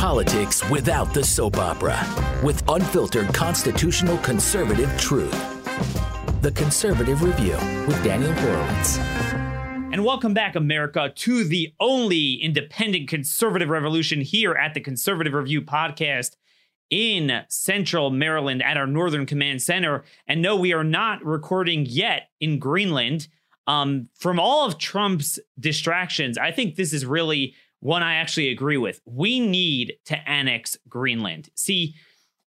[0.00, 1.94] Politics without the soap opera,
[2.42, 5.30] with unfiltered constitutional conservative truth.
[6.40, 8.96] The Conservative Review with Daniel Horowitz.
[8.96, 15.60] And welcome back, America, to the only independent conservative revolution here at the Conservative Review
[15.60, 16.36] podcast
[16.88, 20.04] in central Maryland at our Northern Command Center.
[20.26, 23.28] And no, we are not recording yet in Greenland.
[23.66, 28.76] Um, from all of Trump's distractions, I think this is really one I actually agree
[28.76, 29.00] with.
[29.04, 31.48] We need to annex Greenland.
[31.54, 31.94] See,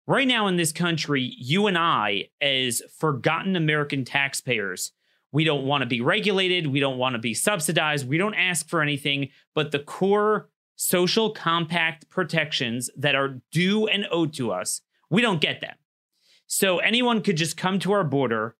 [0.08, 4.92] right now in this country, you and I, as forgotten American taxpayers,
[5.32, 6.68] we don't want to be regulated.
[6.68, 8.08] We don't want to be subsidized.
[8.08, 14.08] We don't ask for anything but the core social compact protections that are due and
[14.12, 14.82] owed to us.
[15.10, 15.76] We don't get them.
[16.48, 18.56] So anyone could just come to our border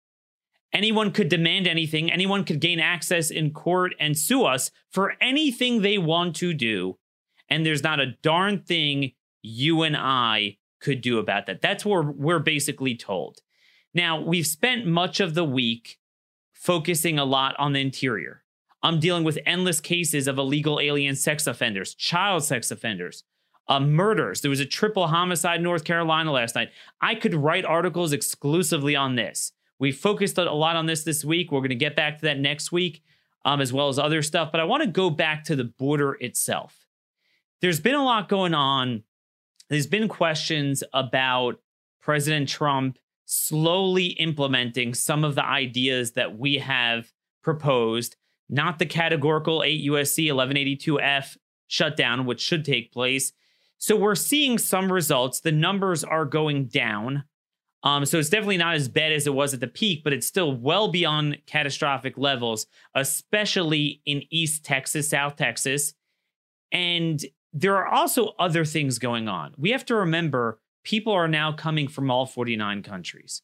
[0.72, 2.12] Anyone could demand anything.
[2.12, 6.98] Anyone could gain access in court and sue us for anything they want to do.
[7.50, 11.62] And there's not a darn thing you and I could do about that.
[11.62, 13.40] That's what we're basically told.
[13.94, 15.98] Now, we've spent much of the week
[16.54, 18.44] focusing a lot on the interior.
[18.84, 23.24] I'm dealing with endless cases of illegal alien sex offenders, child sex offenders,
[23.68, 24.42] uh, murders.
[24.42, 26.70] There was a triple homicide in North Carolina last night.
[27.02, 29.52] I could write articles exclusively on this.
[29.80, 31.52] We focused a lot on this this week.
[31.52, 33.02] We're going to get back to that next week,
[33.46, 34.52] um, as well as other stuff.
[34.52, 36.86] But I want to go back to the border itself.
[37.62, 39.04] There's been a lot going on.
[39.70, 41.62] There's been questions about
[42.02, 47.12] President Trump slowly implementing some of the ideas that we have
[47.44, 48.16] proposed,
[48.50, 53.32] not the categorical 8 USC 1182F shutdown, which should take place.
[53.78, 55.40] So we're seeing some results.
[55.40, 57.24] The numbers are going down.
[57.84, 60.28] Um, so it's definitely not as bad as it was at the peak, but it's
[60.28, 65.94] still well beyond catastrophic levels, especially in East Texas, South Texas.
[66.72, 69.54] And there are also other things going on.
[69.58, 73.42] We have to remember people are now coming from all 49 countries.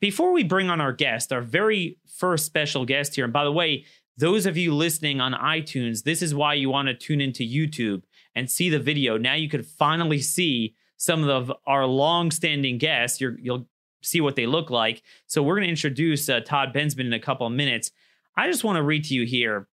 [0.00, 3.52] Before we bring on our guest, our very first special guest here, and by the
[3.52, 3.84] way,
[4.16, 8.02] those of you listening on iTunes, this is why you want to tune into YouTube
[8.34, 9.16] and see the video.
[9.16, 13.20] Now you could finally see some of our long-standing guests.
[13.20, 13.66] you will
[14.02, 15.02] see what they look like.
[15.26, 17.90] So we're going to introduce uh, Todd Bensman in a couple of minutes.
[18.36, 19.68] I just want to read to you here.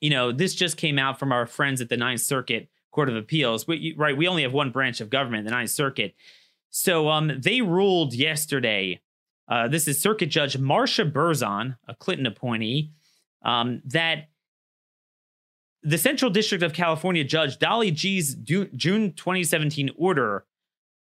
[0.00, 3.16] You know, this just came out from our friends at the Ninth Circuit Court of
[3.16, 3.66] Appeals.
[3.66, 6.14] We, right, we only have one branch of government, the Ninth Circuit.
[6.70, 9.00] So um, they ruled yesterday.
[9.48, 12.92] Uh, this is Circuit Judge Marsha Berzon, a Clinton appointee,
[13.42, 14.28] um, that
[15.82, 20.44] the Central District of California Judge Dolly Gee's June 2017 order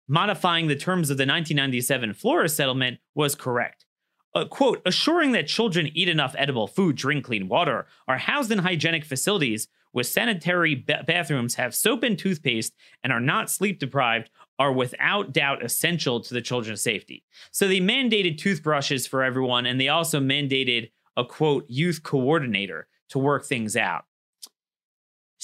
[0.08, 3.86] modifying the terms of the 1997 Flores settlement was correct.
[4.34, 8.58] Uh, quote, assuring that children eat enough edible food, drink clean water, are housed in
[8.58, 14.28] hygienic facilities with sanitary ba- bathrooms, have soap and toothpaste, and are not sleep deprived
[14.58, 17.24] are without doubt essential to the children's safety.
[17.52, 23.18] So they mandated toothbrushes for everyone, and they also mandated a quote, youth coordinator to
[23.20, 24.04] work things out.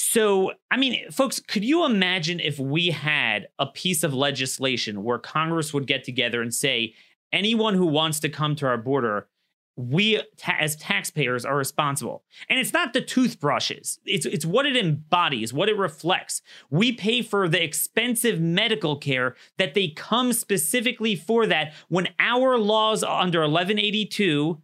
[0.02, 5.18] So, I mean, folks, could you imagine if we had a piece of legislation where
[5.18, 6.94] Congress would get together and say,
[7.34, 9.28] anyone who wants to come to our border,
[9.76, 12.24] we ta- as taxpayers are responsible.
[12.48, 14.00] And it's not the toothbrushes.
[14.06, 16.40] It's it's what it embodies, what it reflects.
[16.70, 22.58] We pay for the expensive medical care that they come specifically for that when our
[22.58, 24.62] laws under 1182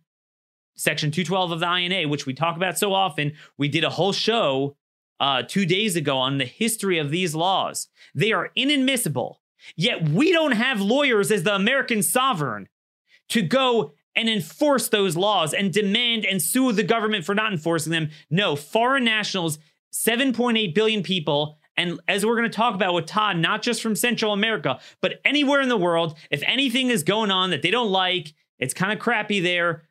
[0.76, 4.14] section 212 of the INA, which we talk about so often, we did a whole
[4.14, 4.76] show
[5.20, 7.88] uh, two days ago on the history of these laws.
[8.14, 9.40] They are inadmissible.
[9.74, 12.68] Yet we don't have lawyers as the American sovereign
[13.30, 17.92] to go and enforce those laws and demand and sue the government for not enforcing
[17.92, 18.10] them.
[18.30, 19.58] No, foreign nationals,
[19.92, 23.94] 7.8 billion people, and as we're going to talk about with Todd, not just from
[23.94, 27.90] Central America, but anywhere in the world, if anything is going on that they don't
[27.90, 29.82] like, it's kind of crappy there,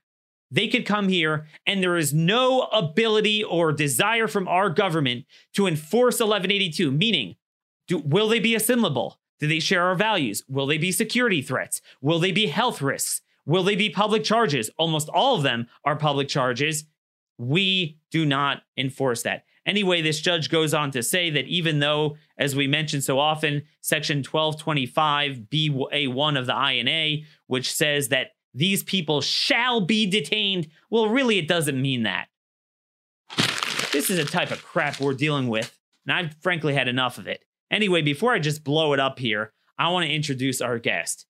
[0.51, 5.67] they could come here, and there is no ability or desire from our government to
[5.67, 7.35] enforce 1182, meaning,
[7.87, 9.19] do, will they be assimilable?
[9.39, 10.43] Do they share our values?
[10.47, 11.81] Will they be security threats?
[12.01, 13.21] Will they be health risks?
[13.45, 14.69] Will they be public charges?
[14.77, 16.85] Almost all of them are public charges.
[17.37, 19.45] We do not enforce that.
[19.65, 23.63] Anyway, this judge goes on to say that even though, as we mentioned so often,
[23.81, 30.69] Section 1225 BA1 of the INA, which says that these people shall be detained.
[30.89, 32.27] Well, really, it doesn't mean that.
[33.91, 37.27] This is a type of crap we're dealing with, and I've frankly had enough of
[37.27, 37.43] it.
[37.69, 41.25] Anyway, before I just blow it up here, I want to introduce our guest.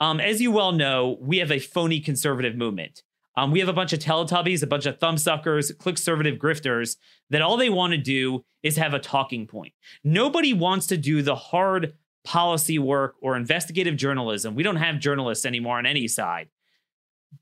[0.00, 3.02] Um, as you well know, we have a phony conservative movement.
[3.36, 6.96] Um, we have a bunch of Teletubbies, a bunch of thumbsuckers, clickservative grifters
[7.30, 9.72] that all they want to do is have a talking point.
[10.04, 14.54] Nobody wants to do the hard policy work or investigative journalism.
[14.54, 16.48] We don't have journalists anymore on any side.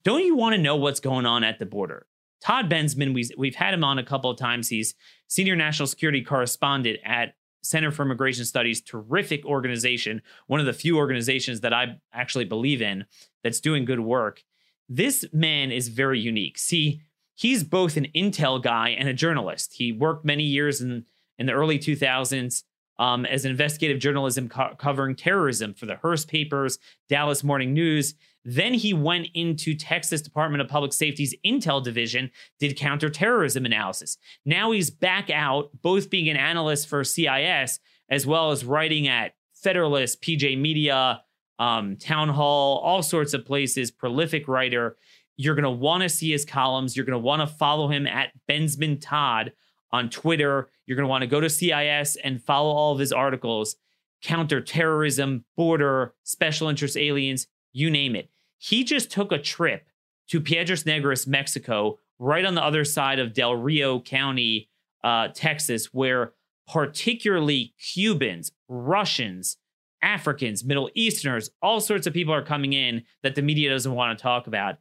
[0.05, 2.07] Don't you want to know what's going on at the border?
[2.43, 4.69] Todd Bensman, we, we've had him on a couple of times.
[4.69, 4.95] He's
[5.29, 10.97] senior national security correspondent at Center for Immigration Studies, terrific organization, one of the few
[10.97, 13.05] organizations that I actually believe in
[13.45, 14.43] that's doing good work.
[14.89, 16.57] This man is very unique.
[16.57, 17.03] See,
[17.35, 19.75] he's both an intel guy and a journalist.
[19.75, 21.05] He worked many years in,
[21.39, 22.65] in the early 2000s
[22.99, 26.79] um, as an investigative journalism co- covering terrorism for the Hearst Papers,
[27.09, 28.15] Dallas Morning News.
[28.45, 34.17] Then he went into Texas Department of Public Safety's Intel Division, did counterterrorism analysis.
[34.45, 37.79] Now he's back out, both being an analyst for CIS
[38.09, 41.23] as well as writing at Federalist, PJ Media,
[41.59, 43.91] um, Town Hall, all sorts of places.
[43.91, 44.97] Prolific writer.
[45.37, 46.97] You're going to want to see his columns.
[46.97, 49.53] You're going to want to follow him at Bensman Todd
[49.93, 50.71] on Twitter.
[50.87, 53.77] You're going to want to go to CIS and follow all of his articles
[54.23, 58.30] counterterrorism, border, special interest aliens, you name it.
[58.63, 59.89] He just took a trip
[60.29, 64.69] to Piedras Negras, Mexico, right on the other side of Del Rio County,
[65.03, 66.35] uh, Texas, where
[66.69, 69.57] particularly Cubans, Russians,
[70.03, 74.17] Africans, Middle Easterners, all sorts of people are coming in that the media doesn't want
[74.17, 74.77] to talk about.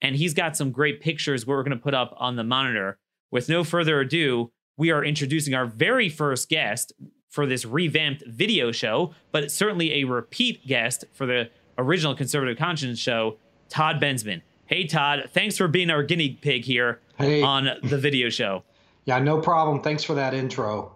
[0.00, 2.98] And he's got some great pictures we're going to put up on the monitor.
[3.32, 6.92] With no further ado, we are introducing our very first guest
[7.30, 12.98] for this revamped video show, but certainly a repeat guest for the original Conservative Conscience
[12.98, 13.36] show,
[13.68, 14.42] Todd Bensman.
[14.66, 17.42] Hey, Todd, thanks for being our guinea pig here hey.
[17.42, 18.62] on the video show.
[19.06, 19.82] Yeah, no problem.
[19.82, 20.94] Thanks for that intro.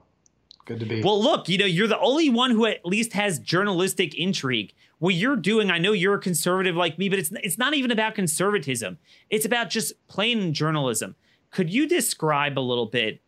[0.65, 1.03] Good to be.
[1.03, 4.73] Well, look, you know, you're the only one who at least has journalistic intrigue.
[4.99, 7.91] What you're doing, I know you're a conservative like me, but it's it's not even
[7.91, 8.99] about conservatism.
[9.31, 11.17] It's about just plain journalism.
[11.51, 13.21] Could you describe a little bit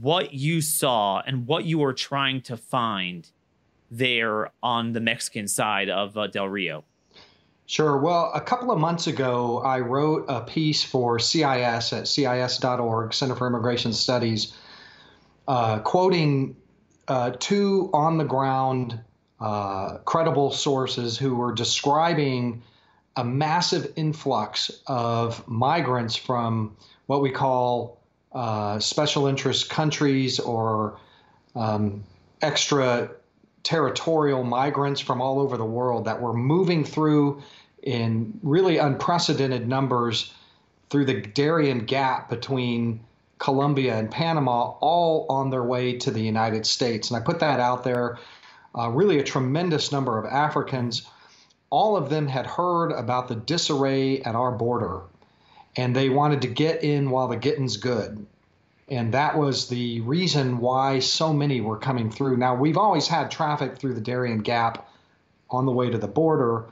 [0.00, 3.30] what you saw and what you were trying to find
[3.96, 6.84] there on the Mexican side of uh, Del Rio?
[7.66, 7.98] Sure.
[7.98, 13.34] Well, a couple of months ago, I wrote a piece for CIS at CIS.org, Center
[13.34, 14.54] for Immigration Studies,
[15.48, 16.56] uh, quoting
[17.08, 19.00] uh, two on the ground
[19.40, 22.62] uh, credible sources who were describing
[23.16, 26.76] a massive influx of migrants from
[27.06, 28.00] what we call
[28.32, 30.98] uh, special interest countries or
[31.54, 32.04] um,
[32.42, 33.10] extra
[33.64, 37.42] territorial migrants from all over the world that were moving through
[37.82, 40.32] in really unprecedented numbers
[40.90, 43.00] through the Darien Gap between
[43.38, 47.10] Colombia and Panama, all on their way to the United States.
[47.10, 48.18] And I put that out there.
[48.76, 51.06] Uh, really, a tremendous number of Africans.
[51.70, 55.02] All of them had heard about the disarray at our border,
[55.76, 58.24] and they wanted to get in while the getting's good.
[58.88, 62.36] And that was the reason why so many were coming through.
[62.36, 64.88] Now, we've always had traffic through the Darien Gap
[65.50, 66.66] on the way to the border,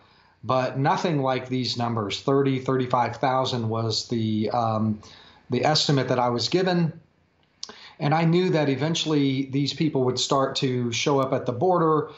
[0.45, 5.01] but nothing like these numbers 30, 35,000 was the, um,
[5.49, 7.01] the estimate that I was given.
[7.99, 12.11] And I knew that eventually these people would start to show up at the border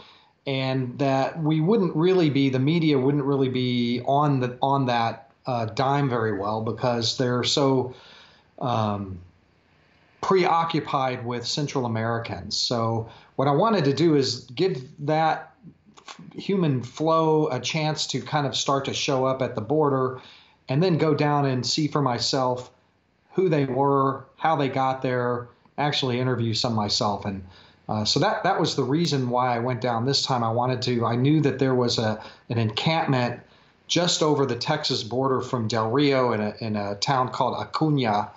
[0.46, 5.30] and that we wouldn't really be, the media wouldn't really be on, the, on that
[5.46, 7.94] uh, dime very well because they're so.
[8.58, 9.18] Um,
[10.24, 12.56] preoccupied with Central Americans.
[12.56, 15.54] So, what I wanted to do is give that
[16.34, 20.22] human flow a chance to kind of start to show up at the border
[20.70, 22.70] and then go down and see for myself
[23.34, 27.26] who they were, how they got there, actually interview some myself.
[27.26, 27.44] And
[27.90, 30.42] uh, so that, that was the reason why I went down this time.
[30.42, 33.40] I wanted to, I knew that there was a, an encampment
[33.88, 38.30] just over the Texas border from Del Rio in a, in a town called Acuna.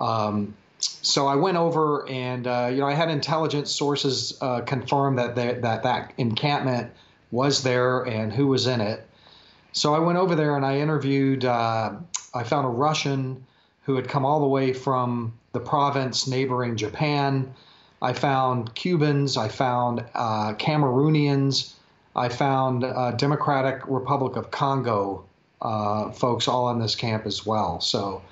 [0.00, 0.54] Um,
[1.02, 5.34] so I went over and uh, you know I had intelligence sources uh, confirm that
[5.34, 6.92] they, that that encampment
[7.30, 9.06] was there and who was in it.
[9.72, 11.44] So I went over there and I interviewed.
[11.44, 11.94] Uh,
[12.34, 13.44] I found a Russian
[13.82, 17.54] who had come all the way from the province neighboring Japan.
[18.00, 19.36] I found Cubans.
[19.36, 21.72] I found uh, Cameroonians.
[22.16, 25.24] I found uh, Democratic Republic of Congo
[25.60, 27.80] uh, folks all in this camp as well.
[27.80, 28.22] So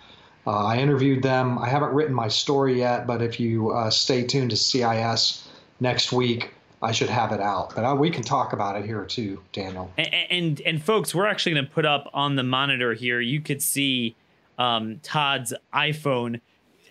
[0.47, 1.59] uh, I interviewed them.
[1.59, 5.49] I haven't written my story yet, but if you uh, stay tuned to CIS
[5.81, 7.75] next week, I should have it out.
[7.75, 9.91] But uh, we can talk about it here too, Daniel.
[9.97, 13.21] And and, and folks, we're actually going to put up on the monitor here.
[13.21, 14.17] You could see
[14.59, 16.41] um, Todd's iPhone.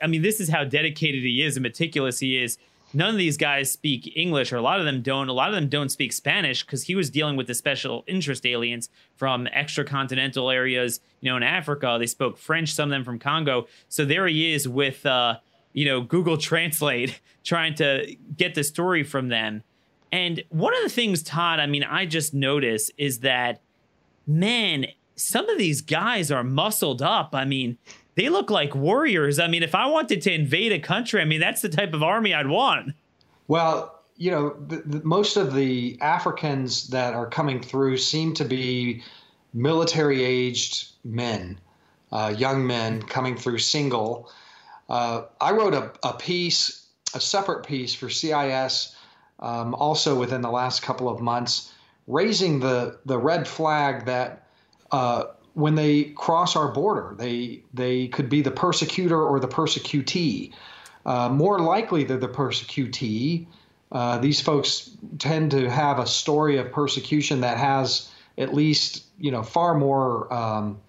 [0.02, 2.58] I mean, this is how dedicated he is and meticulous he is.
[2.94, 5.30] None of these guys speak English, or a lot of them don't.
[5.30, 8.46] A lot of them don't speak Spanish because he was dealing with the special interest
[8.46, 11.98] aliens from extracontinental areas, you know, in Africa.
[12.00, 13.68] They spoke French, some of them from Congo.
[13.90, 15.38] So there he is with, uh,
[15.74, 19.64] you know, Google Translate trying to get the story from them.
[20.12, 23.62] And one of the things, Todd, I mean, I just notice is that,
[24.28, 27.30] man, some of these guys are muscled up.
[27.34, 27.78] I mean,
[28.16, 29.40] they look like warriors.
[29.40, 32.04] I mean, if I wanted to invade a country, I mean, that's the type of
[32.04, 32.94] army I'd want.
[33.48, 38.46] Well, you know, the, the, most of the Africans that are coming through seem to
[38.46, 39.04] be
[39.54, 41.60] military aged men,
[42.12, 44.32] uh, young men coming through single.
[44.90, 48.96] Uh, I wrote a, a, piece, a separate piece for CIS,
[49.40, 51.74] um, also within the last couple of months,
[52.08, 54.48] raising the, the red flag that
[54.92, 57.16] uh, when they cross our border.
[57.18, 60.54] They they could be the persecutor or the persecutee.
[61.06, 63.48] Uh, more likely, they're the persecutee.
[63.92, 69.32] Uh, these folks tend to have a story of persecution that has at least you
[69.32, 70.80] know far more um,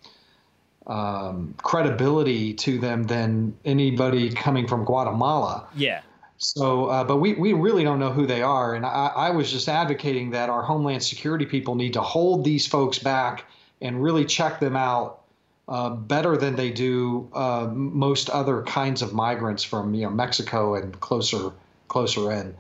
[0.87, 5.69] um, credibility to them than anybody coming from Guatemala.
[5.75, 6.03] Yeah.
[6.39, 8.75] So, uh, but we, we really don't know who they are.
[8.75, 12.67] And I, I was just advocating that our Homeland Security people need to hold these
[12.67, 13.45] folks back
[13.83, 15.21] and really check them out
[15.69, 20.75] uh, better than they do uh, most other kinds of migrants from you know Mexico
[20.75, 21.53] and closer
[21.89, 22.55] closer in.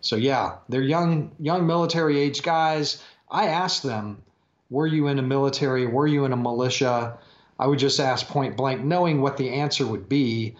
[0.00, 3.02] So yeah, they're young young military age guys.
[3.30, 4.22] I asked them,
[4.70, 5.86] "Were you in a military?
[5.86, 7.18] Were you in a militia?"
[7.60, 10.54] I would just ask point blank, knowing what the answer would be,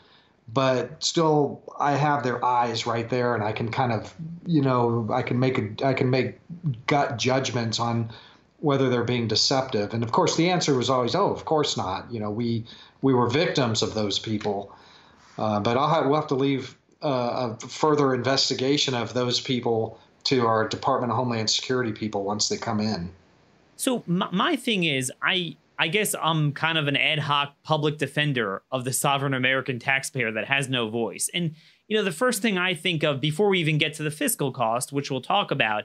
[0.52, 4.12] but still, I have their eyes right there, and I can kind of,
[4.46, 6.40] you know, I can make a, I can make
[6.86, 8.10] gut judgments on
[8.60, 9.94] whether they're being deceptive.
[9.94, 12.64] And of course, the answer was always, "Oh, of course not." You know, we
[13.02, 14.74] we were victims of those people.
[15.38, 20.00] Uh, but I'll have, we'll have to leave uh, a further investigation of those people
[20.24, 23.10] to our Department of Homeland Security people once they come in.
[23.76, 27.98] So my, my thing is, I I guess I'm kind of an ad hoc public
[27.98, 31.30] defender of the sovereign American taxpayer that has no voice.
[31.32, 31.54] And
[31.86, 34.52] you know, the first thing I think of before we even get to the fiscal
[34.52, 35.84] cost, which we'll talk about,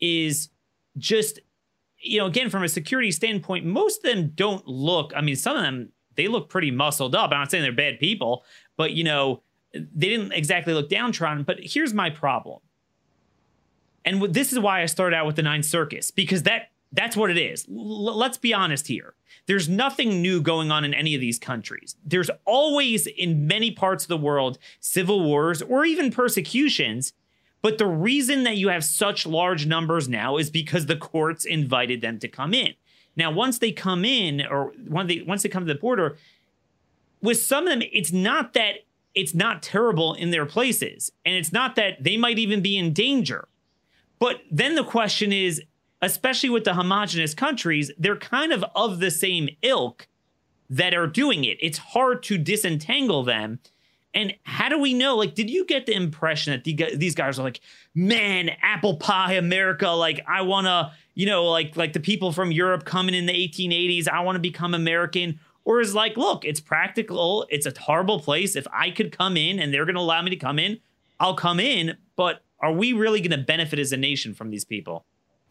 [0.00, 0.50] is
[0.98, 1.40] just
[2.00, 5.56] you know, again, from a security standpoint, most of them don't look, I mean, some
[5.56, 7.30] of them, they look pretty muscled up.
[7.30, 8.44] I'm not saying they're bad people,
[8.76, 9.42] but, you know,
[9.72, 11.44] they didn't exactly look downtrodden.
[11.44, 12.60] But here's my problem.
[14.04, 17.30] And this is why I started out with the Ninth Circus, because that that's what
[17.30, 17.66] it is.
[17.68, 19.14] L- let's be honest here.
[19.46, 21.96] There's nothing new going on in any of these countries.
[22.04, 27.12] There's always, in many parts of the world, civil wars or even persecutions
[27.62, 32.00] but the reason that you have such large numbers now is because the courts invited
[32.00, 32.74] them to come in.
[33.16, 34.72] Now, once they come in, or
[35.04, 36.16] they once they come to the border,
[37.20, 41.52] with some of them, it's not that it's not terrible in their places, and it's
[41.52, 43.48] not that they might even be in danger.
[44.18, 45.62] But then the question is,
[46.00, 50.06] especially with the homogenous countries, they're kind of of the same ilk
[50.68, 51.58] that are doing it.
[51.60, 53.58] It's hard to disentangle them.
[54.12, 55.16] And how do we know?
[55.16, 57.60] Like, did you get the impression that the, these guys are like,
[57.94, 59.88] man, apple pie America?
[59.90, 63.32] Like, I want to, you know, like like the people from Europe coming in the
[63.32, 64.08] 1880s.
[64.08, 65.38] I want to become American.
[65.64, 67.46] Or is like, look, it's practical.
[67.50, 68.56] It's a horrible place.
[68.56, 70.80] If I could come in and they're going to allow me to come in,
[71.20, 71.96] I'll come in.
[72.16, 75.04] But are we really going to benefit as a nation from these people?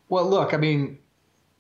[0.10, 0.98] Well, look, I mean,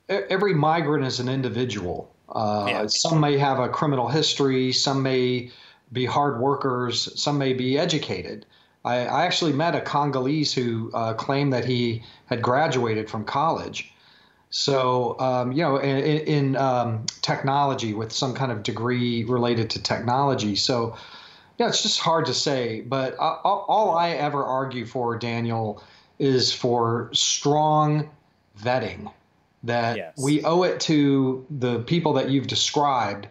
[0.09, 2.13] every migrant is an individual.
[2.29, 2.87] Uh, yeah.
[2.87, 4.71] Some may have a criminal history.
[4.71, 5.51] Some may
[5.91, 8.45] be hard workers, some may be educated.
[8.85, 13.91] I, I actually met a Congolese who uh, claimed that he had graduated from college.
[14.51, 19.83] So, um, you know, in, in um, technology with some kind of degree related to
[19.83, 20.55] technology.
[20.55, 20.95] So,
[21.57, 22.81] yeah, it's just hard to say.
[22.81, 25.83] But all, all I ever argue for, Daniel,
[26.17, 28.09] is for strong
[28.59, 29.11] vetting.
[29.63, 30.13] That yes.
[30.17, 33.27] we owe it to the people that you've described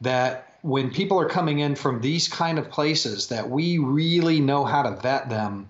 [0.00, 4.64] that when people are coming in from these kind of places that we really know
[4.64, 5.68] how to vet them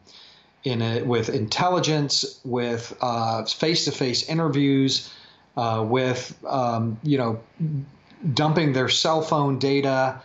[0.64, 5.12] in it with intelligence, with uh, face-to-face interviews,
[5.56, 7.40] uh, with um, you know
[8.34, 10.20] dumping their cell phone data,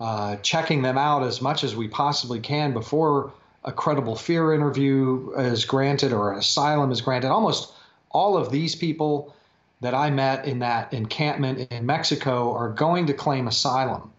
[0.00, 3.32] uh, checking them out as much as we possibly can before
[3.64, 7.30] a credible fear interview is granted or an asylum is granted.
[7.30, 7.72] Almost
[8.10, 9.34] all of these people
[9.84, 14.10] that I met in that encampment in Mexico are going to claim asylum.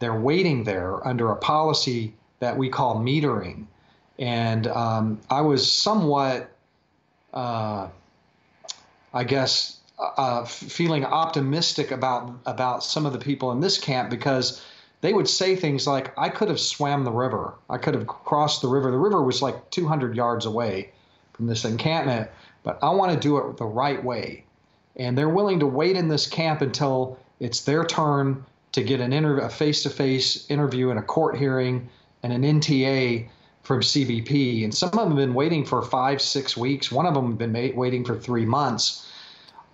[0.00, 3.68] They're waiting there under a policy that we call metering.
[4.18, 6.50] And um, I was somewhat,
[7.32, 7.88] uh,
[9.14, 14.62] I guess, uh, feeling optimistic about about some of the people in this camp because
[15.00, 17.54] they would say things like, I could have swam the river.
[17.70, 18.90] I could have crossed the river.
[18.90, 20.90] The river was like 200 yards away
[21.32, 22.30] from this encampment,
[22.62, 24.44] but I want to do it the right way.
[24.98, 29.12] And they're willing to wait in this camp until it's their turn to get an
[29.12, 31.88] inter- a face-to-face interview and a court hearing
[32.22, 33.28] and an NTA
[33.62, 34.64] from CBP.
[34.64, 36.90] And some of them have been waiting for five, six weeks.
[36.90, 39.10] One of them have been ma- waiting for three months.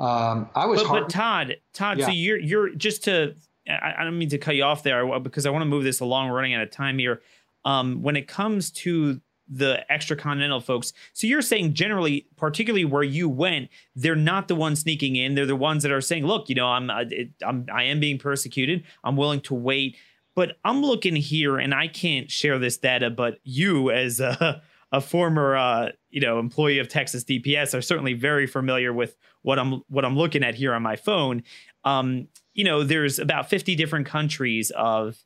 [0.00, 1.98] Um, I was, but, but Todd, Todd.
[1.98, 2.06] Yeah.
[2.06, 3.34] So you're you're just to.
[3.68, 6.00] I, I, don't mean to cut you off there because I want to move this
[6.00, 6.28] along.
[6.28, 7.22] We're running out of time here.
[7.64, 10.92] Um, when it comes to the extra continental folks.
[11.12, 15.34] So you're saying generally, particularly where you went, they're not the ones sneaking in.
[15.34, 18.84] They're the ones that are saying, "Look, you know, I'm I'm I am being persecuted.
[19.02, 19.96] I'm willing to wait."
[20.34, 23.08] But I'm looking here, and I can't share this data.
[23.08, 28.14] But you, as a, a former uh, you know employee of Texas DPS, are certainly
[28.14, 31.42] very familiar with what I'm what I'm looking at here on my phone.
[31.84, 35.18] Um, you know, there's about 50 different countries of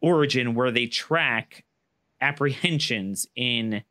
[0.00, 1.64] origin where they track
[2.22, 3.82] apprehensions in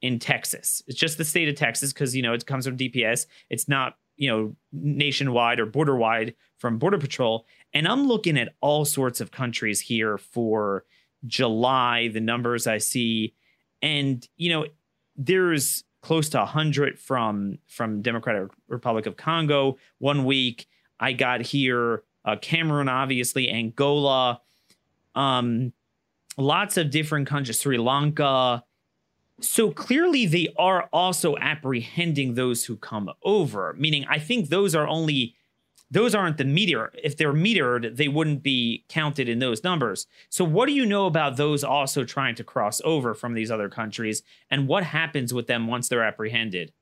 [0.00, 0.82] in Texas.
[0.86, 3.26] It's just the state of Texas because you know it comes from DPS.
[3.50, 7.46] It's not you know nationwide or border wide from Border Patrol.
[7.74, 10.84] And I'm looking at all sorts of countries here for
[11.26, 12.08] July.
[12.08, 13.34] The numbers I see,
[13.82, 14.66] and you know
[15.16, 19.76] there's close to 100 from from Democratic Republic of Congo.
[19.98, 20.66] One week
[20.98, 24.40] I got here uh, Cameroon, obviously Angola.
[25.14, 25.72] Um,
[26.36, 28.64] lots of different countries, Sri Lanka.
[29.40, 33.74] So clearly, they are also apprehending those who come over.
[33.78, 35.34] Meaning, I think those are only
[35.92, 36.90] those aren't the meteor.
[37.02, 40.06] If they're meteored, they wouldn't be counted in those numbers.
[40.30, 43.68] So, what do you know about those also trying to cross over from these other
[43.68, 46.72] countries, and what happens with them once they're apprehended?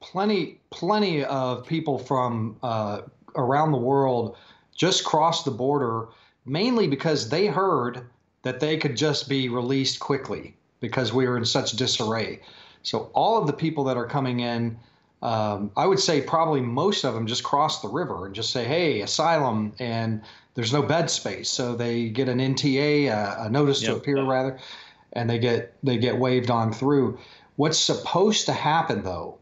[0.00, 3.00] Plenty, plenty of people from uh,
[3.34, 4.36] around the world
[4.76, 6.06] just crossed the border,
[6.46, 8.06] mainly because they heard
[8.42, 12.40] that they could just be released quickly because we were in such disarray.
[12.82, 14.78] So all of the people that are coming in,
[15.22, 18.64] um, I would say probably most of them just cross the river and just say,
[18.64, 20.22] "Hey, asylum," and
[20.54, 23.90] there's no bed space, so they get an NTA, a, a notice yep.
[23.90, 24.58] to appear rather,
[25.12, 27.18] and they get they get waved on through.
[27.56, 29.38] What's supposed to happen though?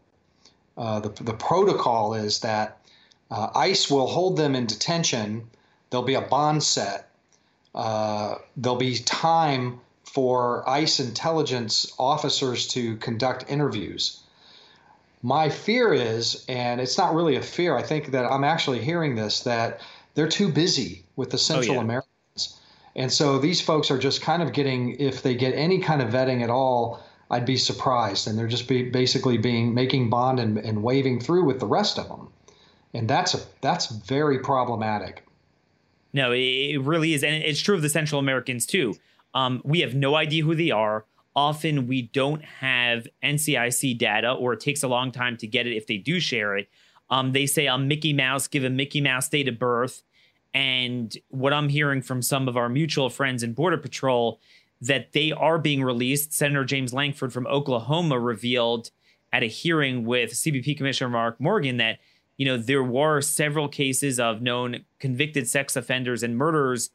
[0.75, 2.79] Uh, the the protocol is that
[3.29, 5.47] uh, ICE will hold them in detention.
[5.89, 7.11] There'll be a bond set
[7.77, 14.23] uh, there'll be time for ICE intelligence officers to conduct interviews.
[15.21, 19.15] My fear is, and it's not really a fear, I think that I'm actually hearing
[19.15, 19.81] this, that
[20.15, 21.81] they're too busy with the Central oh, yeah.
[21.81, 22.59] Americans.
[22.95, 26.09] And so these folks are just kind of getting, if they get any kind of
[26.09, 28.27] vetting at all, I'd be surprised.
[28.27, 31.99] And they're just be basically being making bond and, and waving through with the rest
[31.99, 32.29] of them.
[32.95, 35.26] And that's a, that's very problematic.
[36.17, 37.23] No, it really is.
[37.23, 38.95] And it's true of the Central Americans too.
[39.35, 41.05] Um, we have no idea who they are.
[41.35, 45.75] Often we don't have NCIC data, or it takes a long time to get it
[45.77, 46.69] if they do share it.
[47.11, 50.01] Um, they say I'm Mickey Mouse, give a Mickey Mouse date of birth.
[50.55, 54.39] And what I'm hearing from some of our mutual friends in Border Patrol
[54.81, 56.33] that they are being released.
[56.33, 58.89] Senator James Lankford from Oklahoma revealed
[59.31, 61.99] at a hearing with CBP Commissioner Mark Morgan that
[62.37, 66.91] you know, there were several cases of known convicted sex offenders and murderers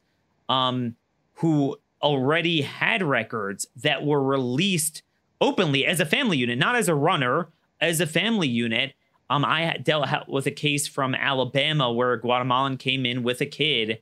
[0.49, 0.95] um,
[1.35, 5.03] who already had records that were released
[5.39, 7.49] openly as a family unit, not as a runner,
[7.81, 8.93] as a family unit.
[9.29, 13.45] Um, I dealt with a case from Alabama where a Guatemalan came in with a
[13.45, 13.99] kid a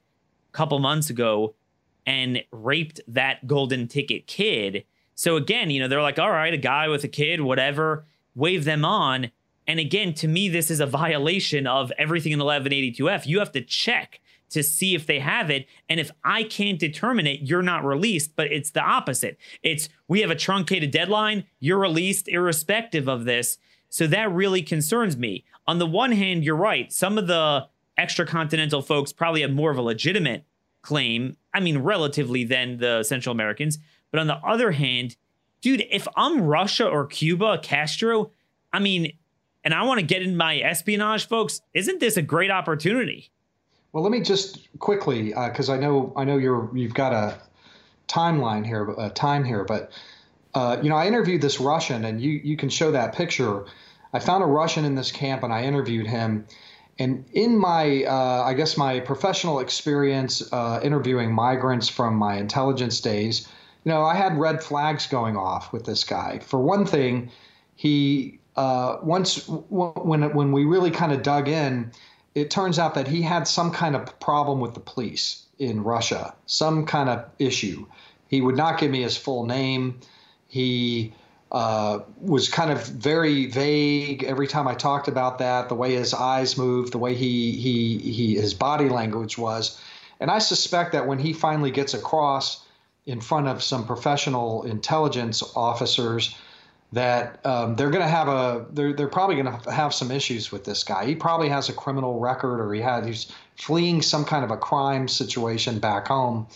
[0.52, 1.56] couple months ago
[2.06, 4.84] and raped that golden ticket kid.
[5.16, 8.66] So again, you know, they're like, all right, a guy with a kid, whatever, wave
[8.66, 9.32] them on.
[9.68, 13.26] And again, to me, this is a violation of everything in 1182F.
[13.26, 14.20] You have to check
[14.50, 15.66] to see if they have it.
[15.90, 18.36] And if I can't determine it, you're not released.
[18.36, 19.38] But it's the opposite.
[19.64, 23.58] It's we have a truncated deadline, you're released irrespective of this.
[23.90, 25.44] So that really concerns me.
[25.68, 26.92] On the one hand, you're right.
[26.92, 30.46] Some of the extra continental folks probably have more of a legitimate
[30.82, 31.38] claim.
[31.54, 33.80] I mean, relatively than the Central Americans.
[34.10, 35.16] But on the other hand,
[35.62, 38.32] dude, if I'm Russia or Cuba, Castro,
[38.74, 39.14] I mean,
[39.64, 43.32] and I want to get in my espionage, folks, isn't this a great opportunity?
[43.94, 47.38] Well, let me just quickly, because uh, I know I know you're you've got a
[48.08, 49.92] timeline here, a time here, but
[50.54, 53.66] uh, you know I interviewed this Russian, and you you can show that picture.
[54.14, 56.46] I found a Russian in this camp, and I interviewed him.
[57.00, 63.00] And in my, uh, I guess my professional experience uh, interviewing migrants from my intelligence
[63.00, 63.48] days,
[63.86, 66.40] you know, I had red flags going off with this guy.
[66.40, 67.32] For one thing,
[67.76, 71.92] he uh, once when when we really kind of dug in,
[72.36, 75.46] it turns out that he had some kind of problem with the police.
[75.60, 77.86] in Russia, some kind of issue.
[78.28, 80.00] He would not give me his full name.
[80.48, 81.14] He
[81.52, 85.70] uh, was kind of very vague every time I talked about that.
[85.70, 89.80] The way his eyes moved, the way he he he his body language was,
[90.20, 92.66] and I suspect that when he finally gets across
[93.06, 96.36] in front of some professional intelligence officers,
[96.94, 100.52] that um, they're going to have a they're they're probably going to have some issues
[100.52, 101.06] with this guy.
[101.06, 104.58] He probably has a criminal record, or he had he's fleeing some kind of a
[104.58, 106.48] crime situation back home.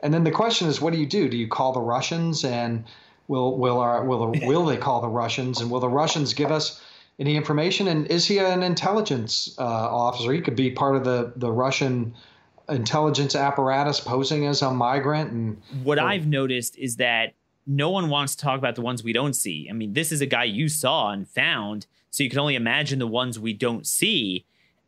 [0.00, 1.28] And then the question is, what do you do?
[1.28, 2.84] Do you call the Russians and
[3.26, 6.82] Will will our will will they call the Russians and will the Russians give us
[7.18, 7.88] any information?
[7.88, 10.32] And is he an intelligence uh, officer?
[10.32, 12.14] He could be part of the the Russian
[12.68, 15.32] intelligence apparatus posing as a migrant.
[15.32, 17.34] And what or, I've noticed is that
[17.66, 19.66] no one wants to talk about the ones we don't see.
[19.70, 22.98] I mean, this is a guy you saw and found, so you can only imagine
[22.98, 24.46] the ones we don't see.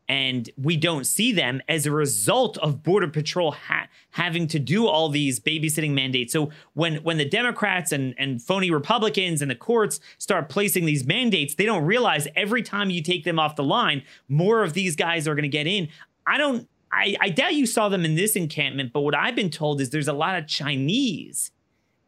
[0.08, 4.86] And we don't see them as a result of border patrol ha- having to do
[4.86, 6.32] all these babysitting mandates.
[6.32, 11.04] So when when the democrats and and phony republicans and the courts start placing these
[11.04, 14.94] mandates they don't realize every time you take them off the line more of these
[14.94, 15.88] guys are going to get in.
[16.24, 19.50] I don't I, I doubt you saw them in this encampment but what i've been
[19.50, 21.50] told is there's a lot of chinese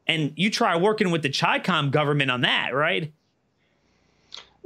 [0.08, 3.12] and you try working with the chicom government on that right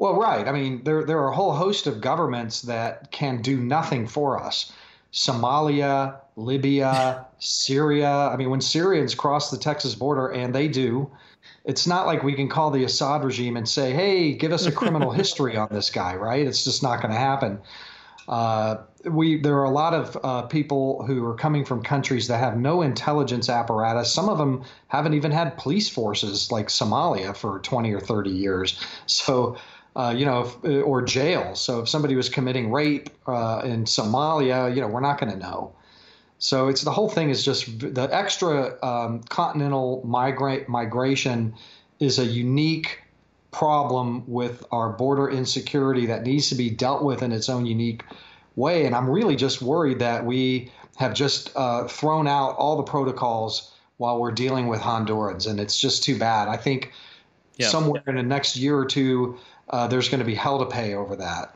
[0.03, 0.49] well, right.
[0.49, 4.43] I mean, there there are a whole host of governments that can do nothing for
[4.43, 4.73] us.
[5.13, 8.11] Somalia, Libya, Syria.
[8.11, 11.09] I mean, when Syrians cross the Texas border, and they do,
[11.65, 14.73] it's not like we can call the Assad regime and say, "Hey, give us a
[14.73, 16.47] criminal history on this guy." Right?
[16.47, 17.61] It's just not going to happen.
[18.29, 22.39] Uh, we there are a lot of uh, people who are coming from countries that
[22.39, 24.13] have no intelligence apparatus.
[24.13, 28.81] Some of them haven't even had police forces like Somalia for 20 or 30 years.
[29.07, 29.57] So
[29.95, 31.55] uh, you know, if, uh, or jail.
[31.55, 35.39] So if somebody was committing rape uh, in Somalia, you know, we're not going to
[35.39, 35.75] know.
[36.39, 41.55] So it's the whole thing is just the extra um, continental migrate migration
[42.01, 43.02] is a unique
[43.53, 48.03] problem with our border insecurity that needs to be dealt with in its own unique
[48.57, 48.87] way.
[48.87, 53.73] And I'm really just worried that we have just uh, thrown out all the protocols
[53.99, 56.49] while we're dealing with Hondurans, and it's just too bad.
[56.49, 56.93] I think
[57.57, 57.69] yeah.
[57.69, 59.39] somewhere in the next year or two,
[59.71, 61.55] uh, there's going to be hell to pay over that.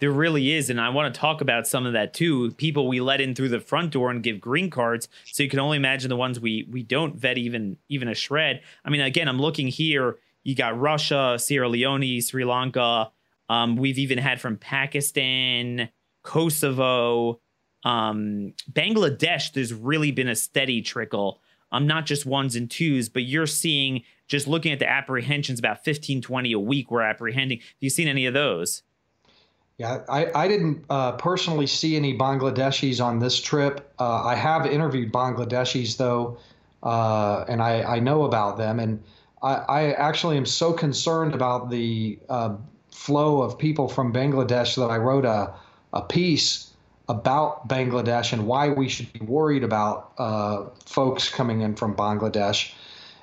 [0.00, 2.52] There really is, and I want to talk about some of that too.
[2.52, 5.58] People we let in through the front door and give green cards, so you can
[5.58, 8.62] only imagine the ones we we don't vet even even a shred.
[8.84, 10.18] I mean, again, I'm looking here.
[10.48, 13.10] You got Russia, Sierra Leone, Sri Lanka.
[13.50, 15.90] Um, we've even had from Pakistan,
[16.22, 17.38] Kosovo,
[17.84, 19.52] um, Bangladesh.
[19.52, 21.42] There's really been a steady trickle.
[21.70, 25.84] Um, not just ones and twos, but you're seeing just looking at the apprehensions, about
[25.84, 27.58] 15, 20 a week we're apprehending.
[27.58, 28.84] Have you seen any of those?
[29.76, 33.92] Yeah, I, I didn't uh, personally see any Bangladeshis on this trip.
[33.98, 36.38] Uh, I have interviewed Bangladeshis, though,
[36.82, 38.80] uh, and I, I know about them.
[38.80, 39.02] And
[39.42, 42.56] I, I actually am so concerned about the uh,
[42.90, 45.54] flow of people from Bangladesh that I wrote a,
[45.92, 46.70] a piece
[47.08, 52.72] about Bangladesh and why we should be worried about uh, folks coming in from Bangladesh.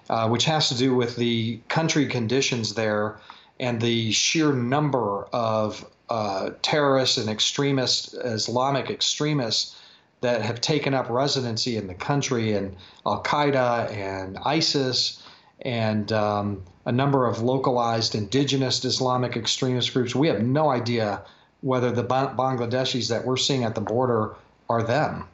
[0.07, 3.19] Uh, which has to do with the country conditions there
[3.59, 9.75] and the sheer number of uh, terrorists and extremists, Islamic extremists,
[10.21, 15.23] that have taken up residency in the country, and Al Qaeda and ISIS,
[15.61, 20.15] and um, a number of localized indigenous Islamic extremist groups.
[20.15, 21.21] We have no idea
[21.61, 24.35] whether the Bangladeshis that we're seeing at the border
[24.69, 25.25] are them.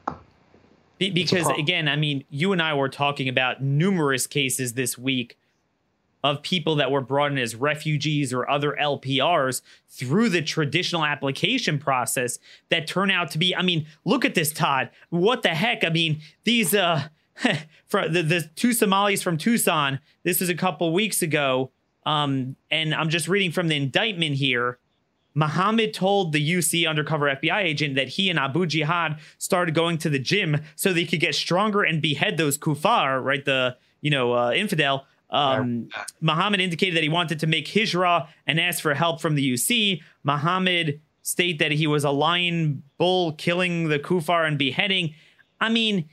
[0.97, 5.37] Be- because again, I mean, you and I were talking about numerous cases this week
[6.23, 11.79] of people that were brought in as refugees or other LPRs through the traditional application
[11.79, 12.37] process
[12.69, 14.89] that turn out to be I mean, look at this Todd.
[15.09, 15.83] What the heck?
[15.83, 17.07] I mean, these uh
[17.87, 21.71] for the, the two Somalis from Tucson, this is a couple weeks ago.
[22.05, 24.79] Um, and I'm just reading from the indictment here.
[25.33, 30.09] Muhammad told the UC undercover FBI agent that he and Abu Jihad started going to
[30.09, 33.45] the gym so they could get stronger and behead those kuffar, right?
[33.45, 35.05] The, you know, uh, infidel.
[35.29, 36.03] Um, yeah.
[36.19, 40.01] Muhammad indicated that he wanted to make hijra and asked for help from the UC.
[40.23, 45.13] Muhammad state that he was a lion bull killing the kuffar and beheading.
[45.61, 46.09] I mean,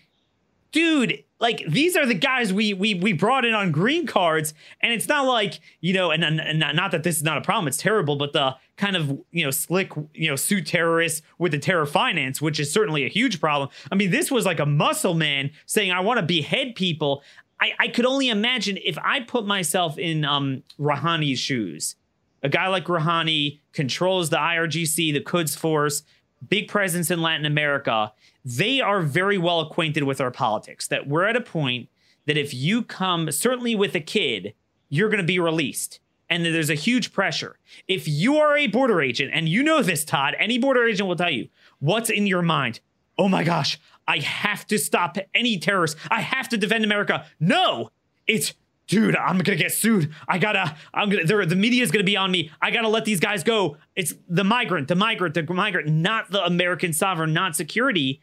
[0.73, 4.93] dude, like these are the guys we we we brought in on green cards, and
[4.93, 7.77] it's not like you know, and, and not that this is not a problem, it's
[7.77, 11.87] terrible, but the kind of you know slick you know suit terrorists with the terror
[11.87, 13.69] finance, which is certainly a huge problem.
[13.93, 17.23] I mean, this was like a muscle man saying, "I want to behead people."
[17.61, 21.97] I, I could only imagine if I put myself in um, Rouhani's shoes.
[22.43, 26.05] A guy like Rouhani controls the IRGC, the Quds Force,
[26.49, 28.13] big presence in Latin America,
[28.57, 30.89] they are very well acquainted with our politics.
[30.89, 31.89] That we're at a point
[32.27, 34.55] that if you come, certainly with a kid,
[34.89, 36.01] you're going to be released.
[36.31, 37.59] And that there's a huge pressure.
[37.87, 41.17] If you are a border agent, and you know this, Todd, any border agent will
[41.17, 42.81] tell you what's in your mind.
[43.17, 45.99] Oh my gosh, I have to stop any terrorists.
[46.11, 47.27] I have to defend America.
[47.41, 47.91] No,
[48.27, 48.55] it's
[48.87, 50.15] dude, I'm gonna get sued.
[50.27, 52.51] I gotta, I'm gonna, the media is gonna be on me.
[52.61, 53.77] I gotta let these guys go.
[53.97, 58.21] It's the migrant, the migrant, the migrant, not the American sovereign, not security.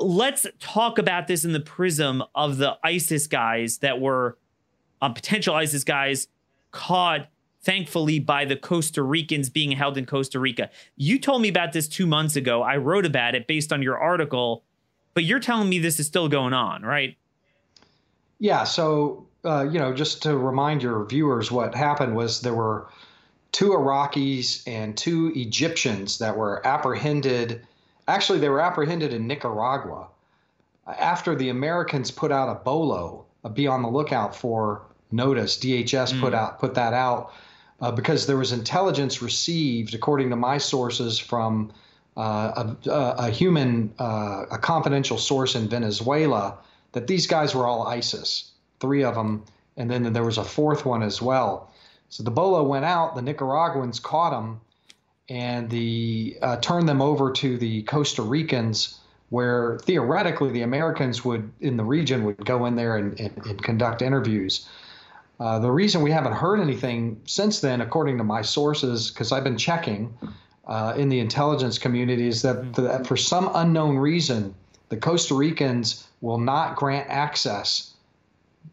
[0.00, 4.38] Let's talk about this in the prism of the ISIS guys that were
[5.02, 6.28] um, potential ISIS guys
[6.70, 7.28] caught,
[7.62, 10.70] thankfully, by the Costa Ricans being held in Costa Rica.
[10.96, 12.62] You told me about this two months ago.
[12.62, 14.64] I wrote about it based on your article,
[15.14, 17.16] but you're telling me this is still going on, right?
[18.38, 18.64] Yeah.
[18.64, 22.88] So, uh, you know, just to remind your viewers, what happened was there were
[23.52, 27.66] two Iraqis and two Egyptians that were apprehended.
[28.08, 30.08] Actually, they were apprehended in Nicaragua
[30.86, 34.82] after the Americans put out a BOLO, a be on the lookout for
[35.12, 35.58] notice.
[35.58, 36.20] DHS mm.
[36.20, 37.32] put out put that out
[37.80, 41.72] uh, because there was intelligence received, according to my sources, from
[42.16, 46.58] uh, a, a, human, uh, a confidential source in Venezuela
[46.92, 49.44] that these guys were all ISIS, three of them,
[49.76, 51.70] and then there was a fourth one as well.
[52.08, 54.60] So the Bolo went out, the Nicaraguans caught them,
[55.30, 58.98] and the uh, turned them over to the Costa Ricans,
[59.30, 63.62] where theoretically the Americans would in the region would go in there and, and, and
[63.62, 64.68] conduct interviews.
[65.38, 69.44] Uh, the reason we haven't heard anything since then, according to my sources, because I've
[69.44, 70.12] been checking
[70.66, 74.54] uh, in the intelligence community, is that, that for some unknown reason,
[74.90, 77.94] the Costa Ricans will not grant access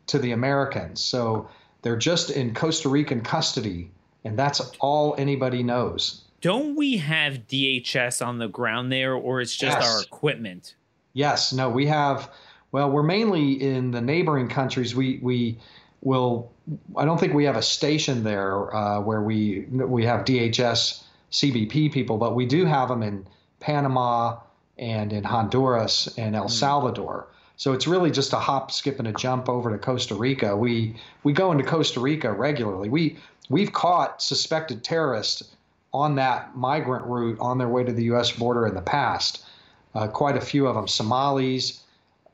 [0.07, 0.99] to the Americans.
[0.99, 1.49] So
[1.83, 3.91] they're just in Costa Rican custody,
[4.25, 6.23] and that's all anybody knows.
[6.41, 9.87] Don't we have DHS on the ground there, or it's just yes.
[9.87, 10.75] our equipment?
[11.13, 12.29] Yes, no, we have.
[12.71, 14.95] Well, we're mainly in the neighboring countries.
[14.95, 15.57] We we
[16.01, 16.51] will.
[16.95, 21.91] I don't think we have a station there uh, where we we have DHS CBP
[21.91, 23.25] people, but we do have them in
[23.59, 24.37] Panama
[24.77, 26.49] and in Honduras and El hmm.
[26.49, 27.27] Salvador.
[27.55, 30.55] So it's really just a hop, skip, and a jump over to Costa Rica.
[30.55, 32.89] We we go into Costa Rica regularly.
[32.89, 33.17] We
[33.49, 35.55] we've caught suspected terrorists
[35.93, 38.31] on that migrant route on their way to the U.S.
[38.31, 39.43] border in the past.
[39.95, 41.83] Uh, quite a few of them Somalis,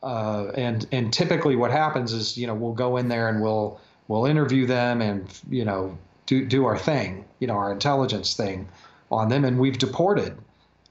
[0.02, 3.80] uh, and and typically what happens is you know we'll go in there and we'll
[4.08, 8.68] we'll interview them and you know do do our thing, you know our intelligence thing
[9.12, 10.38] on them, and we've deported